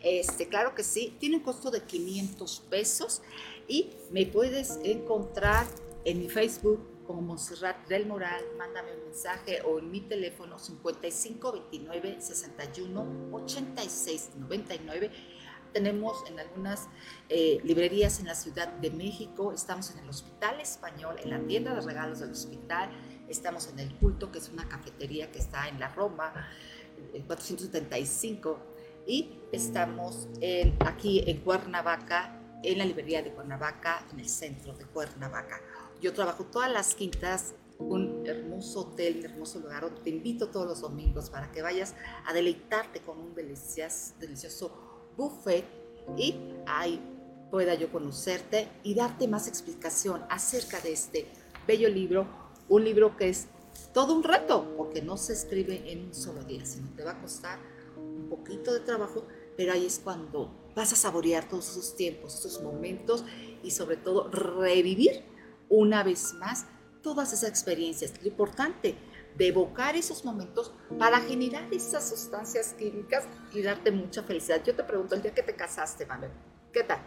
Este, 0.01 0.47
claro 0.47 0.73
que 0.73 0.84
sí, 0.84 1.15
tiene 1.19 1.36
un 1.36 1.43
costo 1.43 1.69
de 1.69 1.84
500 1.84 2.62
pesos 2.67 3.21
y 3.67 3.91
me 4.10 4.25
puedes 4.25 4.79
encontrar 4.84 5.67
en 6.03 6.17
mi 6.17 6.29
Facebook 6.29 6.79
como 7.05 7.21
Monserrat 7.21 7.88
del 7.88 8.08
Moral, 8.08 8.43
mándame 8.58 8.95
un 8.95 9.03
mensaje 9.03 9.62
o 9.62 9.77
en 9.77 9.91
mi 9.91 10.01
teléfono 10.01 10.58
5529 10.58 12.17
61 12.19 13.29
86 13.34 14.32
99 14.38 15.12
tenemos 15.73 16.23
en 16.27 16.39
algunas 16.39 16.88
eh, 17.29 17.60
librerías 17.63 18.19
en 18.19 18.25
la 18.25 18.36
Ciudad 18.36 18.67
de 18.67 18.89
México, 18.89 19.53
estamos 19.53 19.91
en 19.91 19.99
el 19.99 20.10
Hospital 20.10 20.60
Español, 20.60 21.17
en 21.23 21.29
la 21.29 21.39
tienda 21.39 21.73
de 21.75 21.82
regalos 21.82 22.19
del 22.19 22.32
hospital, 22.32 22.89
estamos 23.27 23.67
en 23.67 23.79
el 23.79 23.95
Culto, 23.95 24.32
que 24.32 24.39
es 24.39 24.49
una 24.49 24.67
cafetería 24.67 25.32
que 25.32 25.39
está 25.39 25.67
en 25.67 25.79
la 25.79 25.89
Roma, 25.89 26.34
en 27.14 27.24
475, 27.24 28.60
y 29.08 29.40
estamos 29.52 30.28
aquí 30.86 31.24
en 31.26 31.40
Cuernavaca, 31.40 32.40
en 32.64 32.78
la 32.78 32.86
librería 32.86 33.24
de 33.24 33.32
Cuernavaca, 33.32 34.06
en 34.12 34.20
el 34.20 34.30
centro 34.30 34.74
de 34.74 34.86
Cuernavaca. 34.86 35.62
Yo 36.02 36.14
trabajo 36.14 36.46
todas 36.46 36.72
las 36.72 36.94
quintas 36.96 37.56
un 37.80 38.24
hermoso 38.28 38.82
hotel, 38.82 39.20
un 39.20 39.26
hermoso 39.26 39.60
lugar. 39.60 39.90
Te 40.04 40.10
invito 40.10 40.50
todos 40.50 40.68
los 40.68 40.82
domingos 40.82 41.30
para 41.30 41.52
que 41.52 41.62
vayas 41.62 41.96
a 42.26 42.34
deleitarte 42.34 43.00
con 43.00 43.18
un 43.18 43.34
delicioso, 43.34 44.14
delicioso 44.20 44.72
buffet 45.18 45.66
y 46.18 46.36
ahí 46.68 47.02
pueda 47.50 47.74
yo 47.76 47.92
conocerte 47.92 48.68
y 48.84 48.94
darte 48.94 49.28
más 49.28 49.48
explicación 49.48 50.24
acerca 50.30 50.80
de 50.82 50.92
este 50.92 51.28
bello 51.66 51.90
libro, 51.90 52.28
un 52.68 52.84
libro 52.84 53.16
que 53.18 53.30
es 53.30 53.48
todo 53.94 54.13
un 54.13 54.24
reto, 54.24 54.74
porque 54.78 55.02
no 55.02 55.18
se 55.18 55.34
escribe 55.34 55.92
en 55.92 56.06
un 56.06 56.13
solo 56.13 56.44
día, 56.44 56.65
sino 56.65 56.89
te 56.96 57.04
va 57.04 57.12
a 57.12 57.22
costar 57.22 57.60
un 57.98 58.30
poquito 58.30 58.74
de 58.74 58.80
trabajo, 58.80 59.26
pero 59.58 59.74
ahí 59.74 59.86
es 59.86 60.00
cuando 60.04 60.72
vas 60.76 60.94
a 60.94 60.96
saborear 60.96 61.48
todos 61.50 61.70
esos 61.72 61.96
tiempos, 61.96 62.36
esos 62.36 62.62
momentos 62.62 63.24
y 63.63 63.72
sobre 63.72 63.98
todo 63.98 64.30
revivir 64.30 65.24
una 65.70 66.04
vez 66.04 66.34
más 66.34 66.65
todas 67.02 67.34
esas 67.34 67.50
experiencias. 67.50 68.13
Lo 68.22 68.28
importante 68.28 68.96
de 69.38 69.48
evocar 69.48 69.96
esos 69.96 70.26
momentos 70.26 70.74
para 70.98 71.20
generar 71.22 71.68
esas 71.72 72.08
sustancias 72.08 72.74
químicas 72.74 73.26
y 73.54 73.62
darte 73.62 73.92
mucha 73.92 74.24
felicidad. 74.24 74.62
Yo 74.65 74.76
te 74.76 74.84
pregunto, 74.84 75.15
el 75.15 75.22
día 75.22 75.34
que 75.34 75.44
te 75.44 75.56
casaste, 75.56 76.06
Manuel, 76.06 76.32
¿qué 76.74 76.84
tal? 76.84 77.00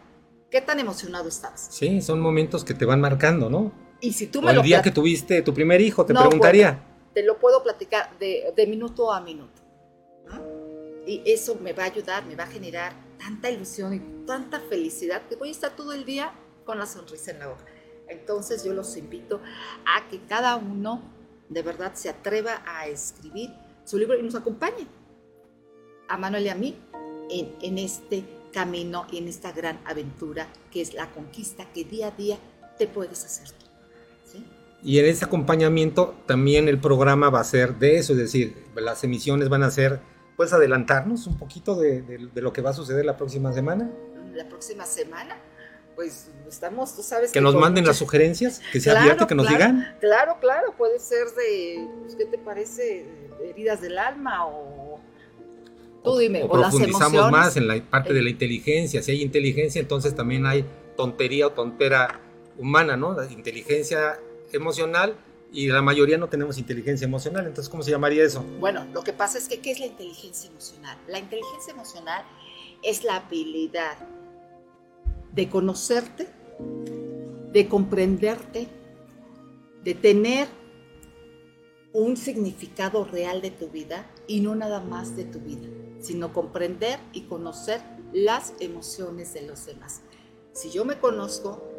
¿Qué 0.50 0.60
tan 0.60 0.78
emocionado 0.78 1.28
estabas? 1.28 1.68
Sí, 1.70 2.00
son 2.02 2.20
momentos 2.20 2.64
que 2.64 2.74
te 2.74 2.84
van 2.84 3.00
marcando, 3.00 3.48
¿no? 3.48 3.72
Y 4.02 4.12
si 4.12 4.26
tú 4.26 4.42
me 4.42 4.48
o 4.48 4.50
el 4.50 4.62
día 4.62 4.82
que 4.82 4.90
tuviste 4.90 5.42
tu 5.42 5.54
primer 5.54 5.80
hijo, 5.80 6.04
te 6.04 6.12
preguntaría. 6.12 6.82
te 7.14 7.22
lo 7.22 7.38
puedo 7.38 7.62
platicar 7.62 8.18
de, 8.18 8.52
de 8.54 8.66
minuto 8.66 9.12
a 9.12 9.20
minuto. 9.20 9.62
Y 11.06 11.22
eso 11.24 11.54
me 11.54 11.72
va 11.72 11.84
a 11.84 11.86
ayudar, 11.86 12.26
me 12.26 12.34
va 12.34 12.44
a 12.44 12.48
generar 12.48 12.94
tanta 13.16 13.48
ilusión 13.48 13.94
y 13.94 14.26
tanta 14.26 14.58
felicidad 14.58 15.22
que 15.28 15.36
voy 15.36 15.48
a 15.48 15.52
estar 15.52 15.76
todo 15.76 15.92
el 15.92 16.04
día 16.04 16.32
con 16.64 16.80
la 16.80 16.86
sonrisa 16.86 17.30
en 17.30 17.38
la 17.38 17.46
boca. 17.46 17.64
Entonces 18.08 18.64
yo 18.64 18.74
los 18.74 18.96
invito 18.96 19.40
a 19.86 20.08
que 20.08 20.20
cada 20.26 20.56
uno 20.56 21.00
de 21.48 21.62
verdad 21.62 21.94
se 21.94 22.08
atreva 22.08 22.62
a 22.66 22.88
escribir 22.88 23.50
su 23.84 23.98
libro 23.98 24.18
y 24.18 24.22
nos 24.24 24.34
acompañe 24.34 24.88
a 26.08 26.16
Manuel 26.16 26.46
y 26.46 26.48
a 26.48 26.54
mí 26.56 26.76
en, 27.30 27.54
en 27.62 27.78
este 27.78 28.24
camino 28.52 29.06
y 29.12 29.18
en 29.18 29.28
esta 29.28 29.52
gran 29.52 29.80
aventura 29.84 30.48
que 30.72 30.80
es 30.80 30.92
la 30.92 31.08
conquista 31.12 31.72
que 31.72 31.84
día 31.84 32.08
a 32.08 32.10
día 32.10 32.38
te 32.78 32.88
puedes 32.88 33.24
hacer. 33.24 33.61
Y 34.82 34.98
en 34.98 35.06
ese 35.06 35.24
acompañamiento 35.24 36.14
también 36.26 36.68
el 36.68 36.80
programa 36.80 37.30
va 37.30 37.40
a 37.40 37.44
ser 37.44 37.76
de 37.76 37.98
eso, 37.98 38.12
es 38.14 38.18
decir, 38.18 38.64
las 38.74 39.04
emisiones 39.04 39.48
van 39.48 39.62
a 39.62 39.70
ser, 39.70 40.00
¿puedes 40.36 40.52
adelantarnos 40.52 41.26
un 41.26 41.38
poquito 41.38 41.76
de, 41.76 42.02
de 42.02 42.42
lo 42.42 42.52
que 42.52 42.62
va 42.62 42.70
a 42.70 42.74
suceder 42.74 43.04
la 43.04 43.16
próxima 43.16 43.52
semana? 43.52 43.90
La 44.34 44.48
próxima 44.48 44.84
semana 44.86 45.36
pues 45.94 46.30
estamos, 46.48 46.96
tú 46.96 47.02
sabes. 47.02 47.32
Que, 47.32 47.40
nos 47.40 47.54
manden 47.54 47.86
las 47.86 47.96
sugerencias, 47.96 48.60
que 48.72 48.80
sea 48.80 49.00
abierto, 49.00 49.26
que 49.26 49.34
nos 49.34 49.46
digan. 49.46 49.94
Claro, 50.00 50.38
claro, 50.40 50.74
puede 50.76 50.98
ser 50.98 51.26
de, 51.36 51.86
pues, 52.02 52.16
¿qué 52.16 52.24
te 52.24 52.38
parece? 52.38 53.06
heridas 53.42 53.80
del 53.80 53.98
alma 53.98 54.46
o... 54.46 55.00
Tú 56.04 56.18
dime, 56.18 56.42
o, 56.42 56.50
profundizamos 56.50 57.30
más 57.30 57.56
en 57.56 57.68
la 57.68 57.80
parte 57.82 58.12
de 58.12 58.22
la 58.22 58.30
inteligencia. 58.30 59.02
Si 59.02 59.12
hay 59.12 59.22
inteligencia, 59.22 59.80
entonces 59.80 60.14
también 60.14 60.46
hay 60.46 60.64
tontería 60.96 61.46
o 61.46 61.50
tontera 61.50 62.20
humana, 62.58 62.96
¿no? 62.96 63.14
La 63.14 63.30
inteligencia 63.30 64.18
emocional 64.52 65.16
y 65.52 65.68
la 65.68 65.82
mayoría 65.82 66.16
no 66.16 66.28
tenemos 66.28 66.58
inteligencia 66.58 67.04
emocional. 67.04 67.46
Entonces, 67.46 67.68
¿cómo 67.68 67.82
se 67.82 67.90
llamaría 67.90 68.24
eso? 68.24 68.42
Bueno, 68.58 68.86
lo 68.92 69.02
que 69.02 69.12
pasa 69.12 69.38
es 69.38 69.48
que, 69.48 69.60
¿qué 69.60 69.72
es 69.72 69.80
la 69.80 69.86
inteligencia 69.86 70.50
emocional? 70.50 70.98
La 71.06 71.18
inteligencia 71.18 71.72
emocional 71.72 72.24
es 72.82 73.04
la 73.04 73.16
habilidad 73.16 73.98
de 75.32 75.48
conocerte, 75.48 76.28
de 77.52 77.68
comprenderte, 77.68 78.68
de 79.84 79.94
tener 79.94 80.48
un 81.92 82.16
significado 82.16 83.04
real 83.04 83.42
de 83.42 83.50
tu 83.50 83.68
vida 83.68 84.10
y 84.26 84.40
no 84.40 84.54
nada 84.54 84.80
más 84.80 85.16
de 85.16 85.24
tu 85.24 85.40
vida, 85.40 85.68
sino 86.00 86.32
comprender 86.32 86.98
y 87.12 87.22
conocer 87.22 87.82
las 88.12 88.54
emociones 88.60 89.34
de 89.34 89.42
los 89.42 89.66
demás. 89.66 90.00
Si 90.52 90.70
yo 90.70 90.84
me 90.84 90.98
conozco, 90.98 91.71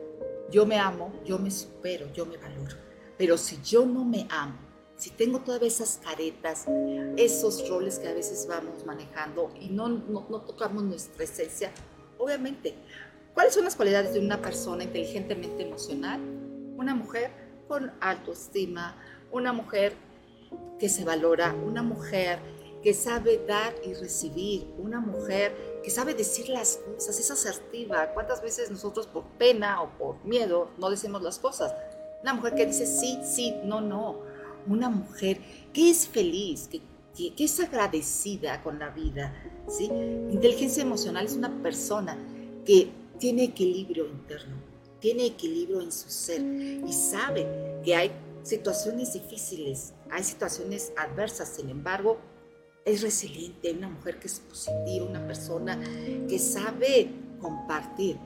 yo 0.53 0.65
me 0.65 0.79
amo, 0.79 1.11
yo 1.25 1.37
me 1.37 1.51
supero, 1.51 2.07
yo 2.13 2.25
me 2.25 2.37
valoro. 2.37 2.77
Pero 3.17 3.37
si 3.37 3.59
yo 3.61 3.85
no 3.85 4.05
me 4.05 4.25
amo, 4.29 4.55
si 4.95 5.09
tengo 5.09 5.39
todas 5.39 5.63
esas 5.63 5.99
caretas, 6.01 6.65
esos 7.17 7.67
roles 7.67 7.99
que 7.99 8.07
a 8.07 8.13
veces 8.13 8.47
vamos 8.47 8.85
manejando 8.85 9.51
y 9.59 9.67
no, 9.67 9.89
no, 9.89 10.25
no 10.29 10.41
tocamos 10.41 10.83
nuestra 10.83 11.23
esencia, 11.25 11.71
obviamente 12.17 12.75
¿Cuáles 13.33 13.55
son 13.55 13.63
las 13.63 13.75
cualidades 13.75 14.13
de 14.13 14.19
una 14.19 14.39
persona 14.41 14.83
inteligentemente 14.83 15.63
emocional? 15.63 16.21
Una 16.77 16.93
mujer 16.93 17.31
con 17.67 17.91
autoestima, 17.99 18.95
una 19.31 19.51
mujer 19.51 19.93
que 20.77 20.87
se 20.87 21.03
valora, 21.03 21.55
una 21.65 21.81
mujer 21.81 22.37
que 22.83 22.93
sabe 22.93 23.43
dar 23.47 23.73
y 23.85 23.93
recibir, 23.93 24.67
una 24.77 24.99
mujer 24.99 25.79
que 25.83 25.89
sabe 25.89 26.13
decir 26.13 26.49
las 26.49 26.79
cosas, 26.95 27.17
es 27.17 27.31
asertiva. 27.31 28.13
¿Cuántas 28.13 28.41
veces 28.41 28.69
nosotros 28.69 29.07
por 29.07 29.23
pena 29.37 29.81
o 29.81 29.89
por 29.97 30.23
miedo 30.25 30.69
no 30.77 30.89
decimos 30.89 31.21
las 31.21 31.39
cosas? 31.39 31.73
Una 32.21 32.33
mujer 32.33 32.55
que 32.55 32.65
dice 32.65 32.85
sí, 32.85 33.19
sí, 33.23 33.55
no, 33.63 33.79
no. 33.79 34.19
Una 34.67 34.89
mujer 34.89 35.39
que 35.71 35.89
es 35.89 36.07
feliz, 36.07 36.67
que, 36.67 36.81
que, 37.33 37.43
es 37.43 37.59
agradecida 37.59 38.61
con 38.61 38.79
la 38.79 38.89
vida. 38.89 39.33
¿sí? 39.69 39.85
Inteligencia 39.85 40.83
emocional 40.83 41.25
es 41.25 41.35
una 41.35 41.61
persona 41.63 42.17
que 42.65 42.89
tiene 43.17 43.45
equilibrio 43.45 44.07
interno, 44.07 44.57
tiene 44.99 45.25
equilibrio 45.25 45.81
en 45.81 45.91
su 45.91 46.09
ser 46.09 46.41
y 46.41 46.91
sabe 46.91 47.81
que 47.83 47.95
hay 47.95 48.11
situaciones 48.43 49.13
difíciles, 49.13 49.93
hay 50.09 50.23
situaciones 50.23 50.91
adversas, 50.97 51.49
sin 51.49 51.69
embargo, 51.69 52.19
es 52.85 53.01
resiliente, 53.01 53.71
una 53.71 53.89
mujer 53.89 54.19
que 54.19 54.27
es 54.27 54.39
positiva, 54.39 55.05
una 55.05 55.25
persona 55.25 55.79
que 56.27 56.37
sabe 56.39 57.11
compartir, 57.39 58.17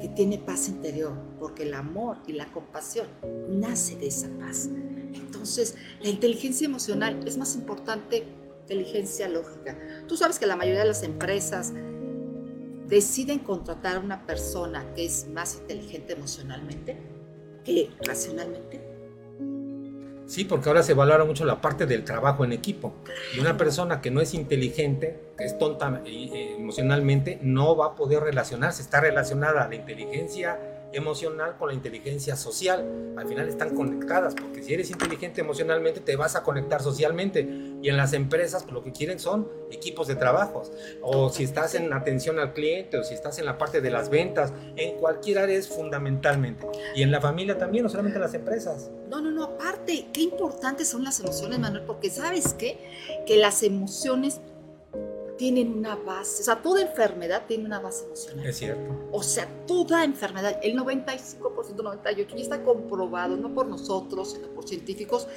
que 0.00 0.08
tiene 0.08 0.38
paz 0.38 0.68
interior, 0.68 1.12
porque 1.38 1.64
el 1.64 1.74
amor 1.74 2.18
y 2.26 2.32
la 2.32 2.46
compasión 2.46 3.06
nace 3.48 3.96
de 3.96 4.06
esa 4.06 4.28
paz. 4.38 4.68
Entonces, 5.12 5.74
la 6.00 6.08
inteligencia 6.08 6.64
emocional 6.66 7.26
es 7.26 7.36
más 7.36 7.54
importante 7.54 8.22
que 8.66 8.74
la 8.74 8.80
inteligencia 8.82 9.28
lógica. 9.28 9.78
Tú 10.06 10.16
sabes 10.16 10.38
que 10.38 10.46
la 10.46 10.56
mayoría 10.56 10.80
de 10.80 10.88
las 10.88 11.02
empresas 11.02 11.72
deciden 12.86 13.38
contratar 13.38 13.96
a 13.96 14.00
una 14.00 14.26
persona 14.26 14.94
que 14.94 15.04
es 15.06 15.28
más 15.28 15.56
inteligente 15.56 16.12
emocionalmente 16.12 16.96
que 17.64 17.90
racionalmente 18.02 18.89
Sí, 20.30 20.44
porque 20.44 20.68
ahora 20.68 20.84
se 20.84 20.94
valora 20.94 21.24
mucho 21.24 21.44
la 21.44 21.60
parte 21.60 21.86
del 21.86 22.04
trabajo 22.04 22.44
en 22.44 22.52
equipo. 22.52 22.94
Y 23.34 23.40
una 23.40 23.56
persona 23.56 24.00
que 24.00 24.12
no 24.12 24.20
es 24.20 24.32
inteligente, 24.32 25.18
que 25.36 25.44
es 25.44 25.58
tonta 25.58 26.02
eh, 26.06 26.54
emocionalmente, 26.56 27.40
no 27.42 27.76
va 27.76 27.86
a 27.86 27.94
poder 27.96 28.22
relacionarse. 28.22 28.80
Está 28.80 29.00
relacionada 29.00 29.64
a 29.64 29.68
la 29.68 29.74
inteligencia 29.74 30.56
emocional 30.92 31.56
con 31.56 31.68
la 31.68 31.74
inteligencia 31.74 32.36
social. 32.36 33.14
Al 33.16 33.26
final 33.26 33.48
están 33.48 33.74
conectadas, 33.74 34.34
porque 34.34 34.62
si 34.62 34.74
eres 34.74 34.90
inteligente 34.90 35.40
emocionalmente 35.40 36.00
te 36.00 36.16
vas 36.16 36.36
a 36.36 36.42
conectar 36.42 36.82
socialmente. 36.82 37.48
Y 37.82 37.88
en 37.88 37.96
las 37.96 38.12
empresas 38.12 38.62
pues, 38.62 38.74
lo 38.74 38.82
que 38.82 38.92
quieren 38.92 39.18
son 39.18 39.48
equipos 39.70 40.06
de 40.06 40.16
trabajos. 40.16 40.72
O 41.02 41.30
si 41.30 41.44
estás 41.44 41.74
en 41.74 41.92
atención 41.92 42.38
al 42.38 42.52
cliente, 42.52 42.98
o 42.98 43.04
si 43.04 43.14
estás 43.14 43.38
en 43.38 43.46
la 43.46 43.58
parte 43.58 43.80
de 43.80 43.90
las 43.90 44.10
ventas, 44.10 44.52
en 44.76 44.96
cualquier 44.98 45.38
área 45.38 45.56
es 45.56 45.68
fundamentalmente. 45.68 46.66
Y 46.94 47.02
en 47.02 47.10
la 47.10 47.20
familia 47.20 47.58
también, 47.58 47.84
no 47.84 47.90
solamente 47.90 48.16
en 48.16 48.22
las 48.22 48.34
empresas. 48.34 48.90
No, 49.08 49.20
no, 49.20 49.30
no, 49.30 49.44
aparte, 49.44 50.06
qué 50.12 50.22
importantes 50.22 50.88
son 50.88 51.04
las 51.04 51.20
emociones, 51.20 51.58
Manuel, 51.58 51.84
porque 51.84 52.10
sabes 52.10 52.54
qué? 52.54 52.78
Que 53.26 53.36
las 53.36 53.62
emociones 53.62 54.40
tienen 55.40 55.72
una 55.72 55.96
base, 55.96 56.42
o 56.42 56.44
sea, 56.44 56.60
toda 56.60 56.82
enfermedad 56.82 57.44
tiene 57.48 57.64
una 57.64 57.80
base 57.80 58.04
emocional. 58.04 58.44
Es 58.44 58.58
cierto. 58.58 59.08
O 59.10 59.22
sea, 59.22 59.48
toda 59.66 60.04
enfermedad, 60.04 60.60
el 60.62 60.76
95%, 60.76 61.40
98%, 61.40 62.14
ya 62.14 62.42
está 62.42 62.62
comprobado, 62.62 63.38
no 63.38 63.54
por 63.54 63.66
nosotros, 63.66 64.32
sino 64.32 64.48
por 64.48 64.68
científicos, 64.68 65.28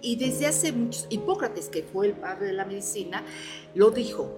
y 0.00 0.16
desde 0.16 0.48
hace 0.48 0.72
muchos, 0.72 1.06
Hipócrates, 1.10 1.68
que 1.68 1.84
fue 1.84 2.08
el 2.08 2.14
padre 2.14 2.46
de 2.46 2.54
la 2.54 2.64
medicina, 2.64 3.24
lo 3.76 3.92
dijo, 3.92 4.32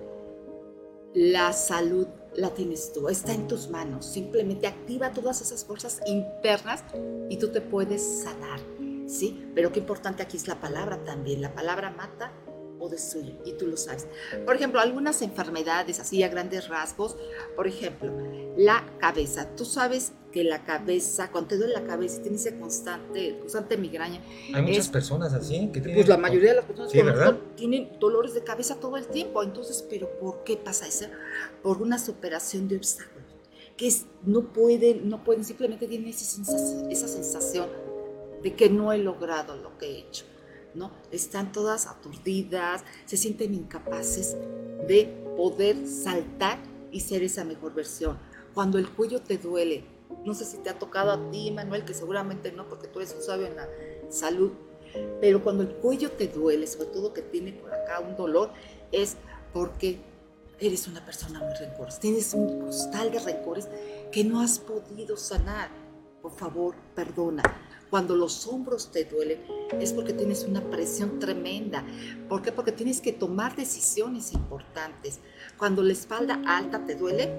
la 1.15 1.55
salud 1.55 2.07
la 2.35 2.51
tienes 2.51 2.93
tú, 2.93 3.09
está 3.09 3.33
en 3.33 3.49
tus 3.49 3.71
manos, 3.71 4.05
simplemente 4.05 4.67
activa 4.67 5.11
todas 5.11 5.41
esas 5.41 5.65
fuerzas 5.65 6.03
internas 6.05 6.85
y 7.31 7.39
tú 7.39 7.49
te 7.49 7.63
puedes 7.63 8.25
sanar, 8.25 8.61
¿sí? 9.07 9.43
Pero 9.55 9.73
qué 9.73 9.79
importante 9.79 10.23
aquí 10.23 10.37
es 10.37 10.49
la 10.49 10.61
palabra 10.61 11.03
también, 11.03 11.41
la 11.41 11.55
palabra 11.55 11.89
mata 11.89 12.31
de 12.89 12.99
suyo 12.99 13.35
y 13.45 13.53
tú 13.55 13.67
lo 13.67 13.77
sabes. 13.77 14.07
Por 14.45 14.57
ejemplo, 14.57 14.81
algunas 14.81 15.23
enfermedades 15.23 16.01
así 16.01 16.23
a 16.23 16.29
grandes 16.29 16.69
rasgos, 16.69 17.17
por 17.57 17.67
ejemplo, 17.67 18.13
la 18.57 18.85
cabeza. 18.99 19.49
Tú 19.57 19.65
sabes 19.65 20.13
que 20.33 20.45
la 20.45 20.65
cabeza, 20.65 21.31
cuando 21.31 21.49
te 21.49 21.57
duele 21.57 21.73
la 21.73 21.85
cabeza 21.85 22.19
y 22.19 22.23
tienes 22.23 22.45
esa 22.45 22.59
constante, 22.59 23.39
constante 23.39 23.77
migraña. 23.77 24.21
Hay 24.53 24.63
muchas 24.63 24.89
personas 24.89 25.33
así 25.33 25.71
que 25.73 25.81
tienen. 25.81 25.95
Pues 25.95 26.09
la 26.09 26.19
mayoría 26.19 26.51
de 26.51 26.57
las 26.57 26.65
personas 26.65 26.93
tienen 27.57 27.99
dolores 27.99 28.35
de 28.35 28.43
cabeza 28.43 28.77
todo 28.77 28.97
el 28.97 29.07
tiempo. 29.07 29.43
Entonces, 29.43 29.85
¿pero 29.89 30.11
por 30.19 30.45
qué 30.45 30.57
pasa 30.57 30.87
eso? 30.87 31.07
Por 31.63 31.81
una 31.81 31.99
superación 31.99 32.69
de 32.69 32.77
obstáculos. 32.77 33.15
Que 33.77 33.93
no 34.25 34.53
pueden, 34.53 35.09
no 35.09 35.25
pueden, 35.25 35.45
simplemente 35.45 35.89
tienen 35.89 36.09
esa 36.09 37.09
sensación 37.09 37.69
de 38.43 38.55
que 38.55 38.69
no 38.69 38.93
he 38.93 38.99
logrado 38.99 39.57
lo 39.57 39.79
que 39.79 39.87
he 39.87 39.99
hecho. 40.01 40.27
¿No? 40.75 40.91
Están 41.11 41.53
todas 41.53 41.87
aturdidas, 41.87 42.85
se 43.07 43.17
sienten 43.17 43.55
incapaces 43.55 44.37
de 44.87 45.07
poder 45.37 45.87
saltar 45.87 46.59
y 46.91 47.01
ser 47.01 47.23
esa 47.23 47.45
mejor 47.45 47.75
versión. 47.75 48.19
Cuando 48.55 48.79
el 48.79 48.89
cuello 48.89 49.21
te 49.21 49.39
duele, 49.39 49.85
no 50.25 50.35
sé 50.35 50.45
si 50.45 50.59
te 50.59 50.71
ha 50.71 50.79
tocado 50.79 51.11
a 51.11 51.31
ti, 51.31 51.51
Manuel, 51.51 51.85
que 51.85 51.95
seguramente 51.95 52.53
no, 52.53 52.69
porque 52.69 52.89
tú 52.89 53.01
eres 53.01 53.15
un 53.15 53.23
sabio 53.23 53.47
en 53.47 53.57
la 53.57 53.69
salud, 54.11 54.53
pero 55.21 55.43
cuando 55.43 55.63
el 55.63 55.71
cuello 55.71 56.11
te 56.13 56.29
duele, 56.29 56.67
sobre 56.67 56.89
todo 56.89 57.13
que 57.13 57.23
tiene 57.23 57.53
por 57.53 57.73
acá 57.73 58.01
un 58.01 58.17
dolor, 58.17 58.51
es 58.93 59.17
porque 59.53 59.99
eres 60.61 60.87
una 60.87 61.05
persona 61.05 61.41
muy 61.41 61.55
rencorosa. 61.55 61.99
Tienes 62.01 62.33
un 62.33 62.61
costal 62.61 63.11
de 63.11 63.19
rencores 63.19 63.69
que 64.13 64.25
no 64.25 64.41
has 64.41 64.59
podido 64.59 65.17
sanar. 65.17 65.69
Por 66.23 66.33
favor, 66.33 66.75
perdona. 66.95 67.43
Cuando 67.95 68.17
los 68.17 68.49
hombros 68.49 68.91
te 68.91 69.05
duelen 69.05 69.39
es 69.81 69.93
porque 69.93 70.13
tienes 70.13 70.43
una 70.43 70.61
presión 70.69 71.21
tremenda. 71.21 71.85
¿Por 72.29 72.43
qué? 72.43 72.51
Porque 72.51 72.73
tienes 72.73 73.01
que 73.01 73.13
tomar 73.13 73.55
decisiones 73.55 74.33
importantes. 74.33 75.21
Cuando 75.57 75.81
la 75.81 75.93
espalda 75.93 76.43
alta 76.45 76.85
te 76.85 76.97
duele 76.97 77.31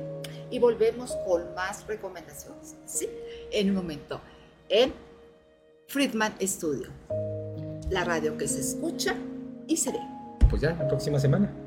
y 0.49 0.59
volvemos 0.59 1.13
con 1.27 1.53
más 1.55 1.85
recomendaciones. 1.87 2.77
¿sí? 2.85 3.09
En 3.51 3.71
un 3.71 3.75
momento. 3.75 4.21
En 4.69 4.93
Friedman 5.89 6.35
Studio. 6.41 6.87
La 7.89 8.05
radio 8.05 8.37
que 8.37 8.47
se 8.47 8.61
escucha 8.61 9.13
y 9.67 9.75
se 9.75 9.91
ve. 9.91 9.99
Pues 10.49 10.61
ya, 10.61 10.69
la 10.71 10.87
próxima 10.87 11.19
semana. 11.19 11.64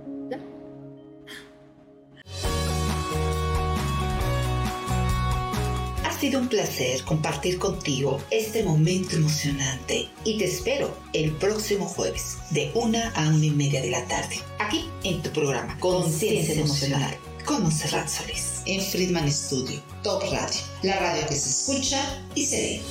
Sido 6.19 6.41
un 6.41 6.49
placer 6.49 7.03
compartir 7.05 7.59
contigo 7.59 8.21
este 8.31 8.65
momento 8.65 9.17
emocionante 9.17 10.09
y 10.25 10.39
te 10.39 10.47
espero 10.47 10.97
el 11.13 11.31
próximo 11.33 11.87
jueves 11.87 12.39
de 12.51 12.73
una 12.75 13.11
a 13.11 13.29
una 13.29 13.45
y 13.45 13.51
media 13.51 13.81
de 13.81 13.91
la 13.91 14.05
tarde, 14.07 14.41
aquí 14.59 14.89
en 15.05 15.23
tu 15.23 15.31
programa 15.31 15.79
Conciencia 15.79 16.55
Emocional 16.55 17.17
con 17.45 17.63
Monserrat 17.63 18.09
Solís 18.09 18.63
en 18.67 18.81
Friedman 18.81 19.31
Studio, 19.33 19.81
Top 20.03 20.23
Radio, 20.31 20.61
la 20.83 20.99
radio 20.99 21.27
que 21.27 21.35
se 21.35 21.49
escucha 21.49 22.23
y 22.35 22.45
se 22.45 22.57
ve. 22.57 22.83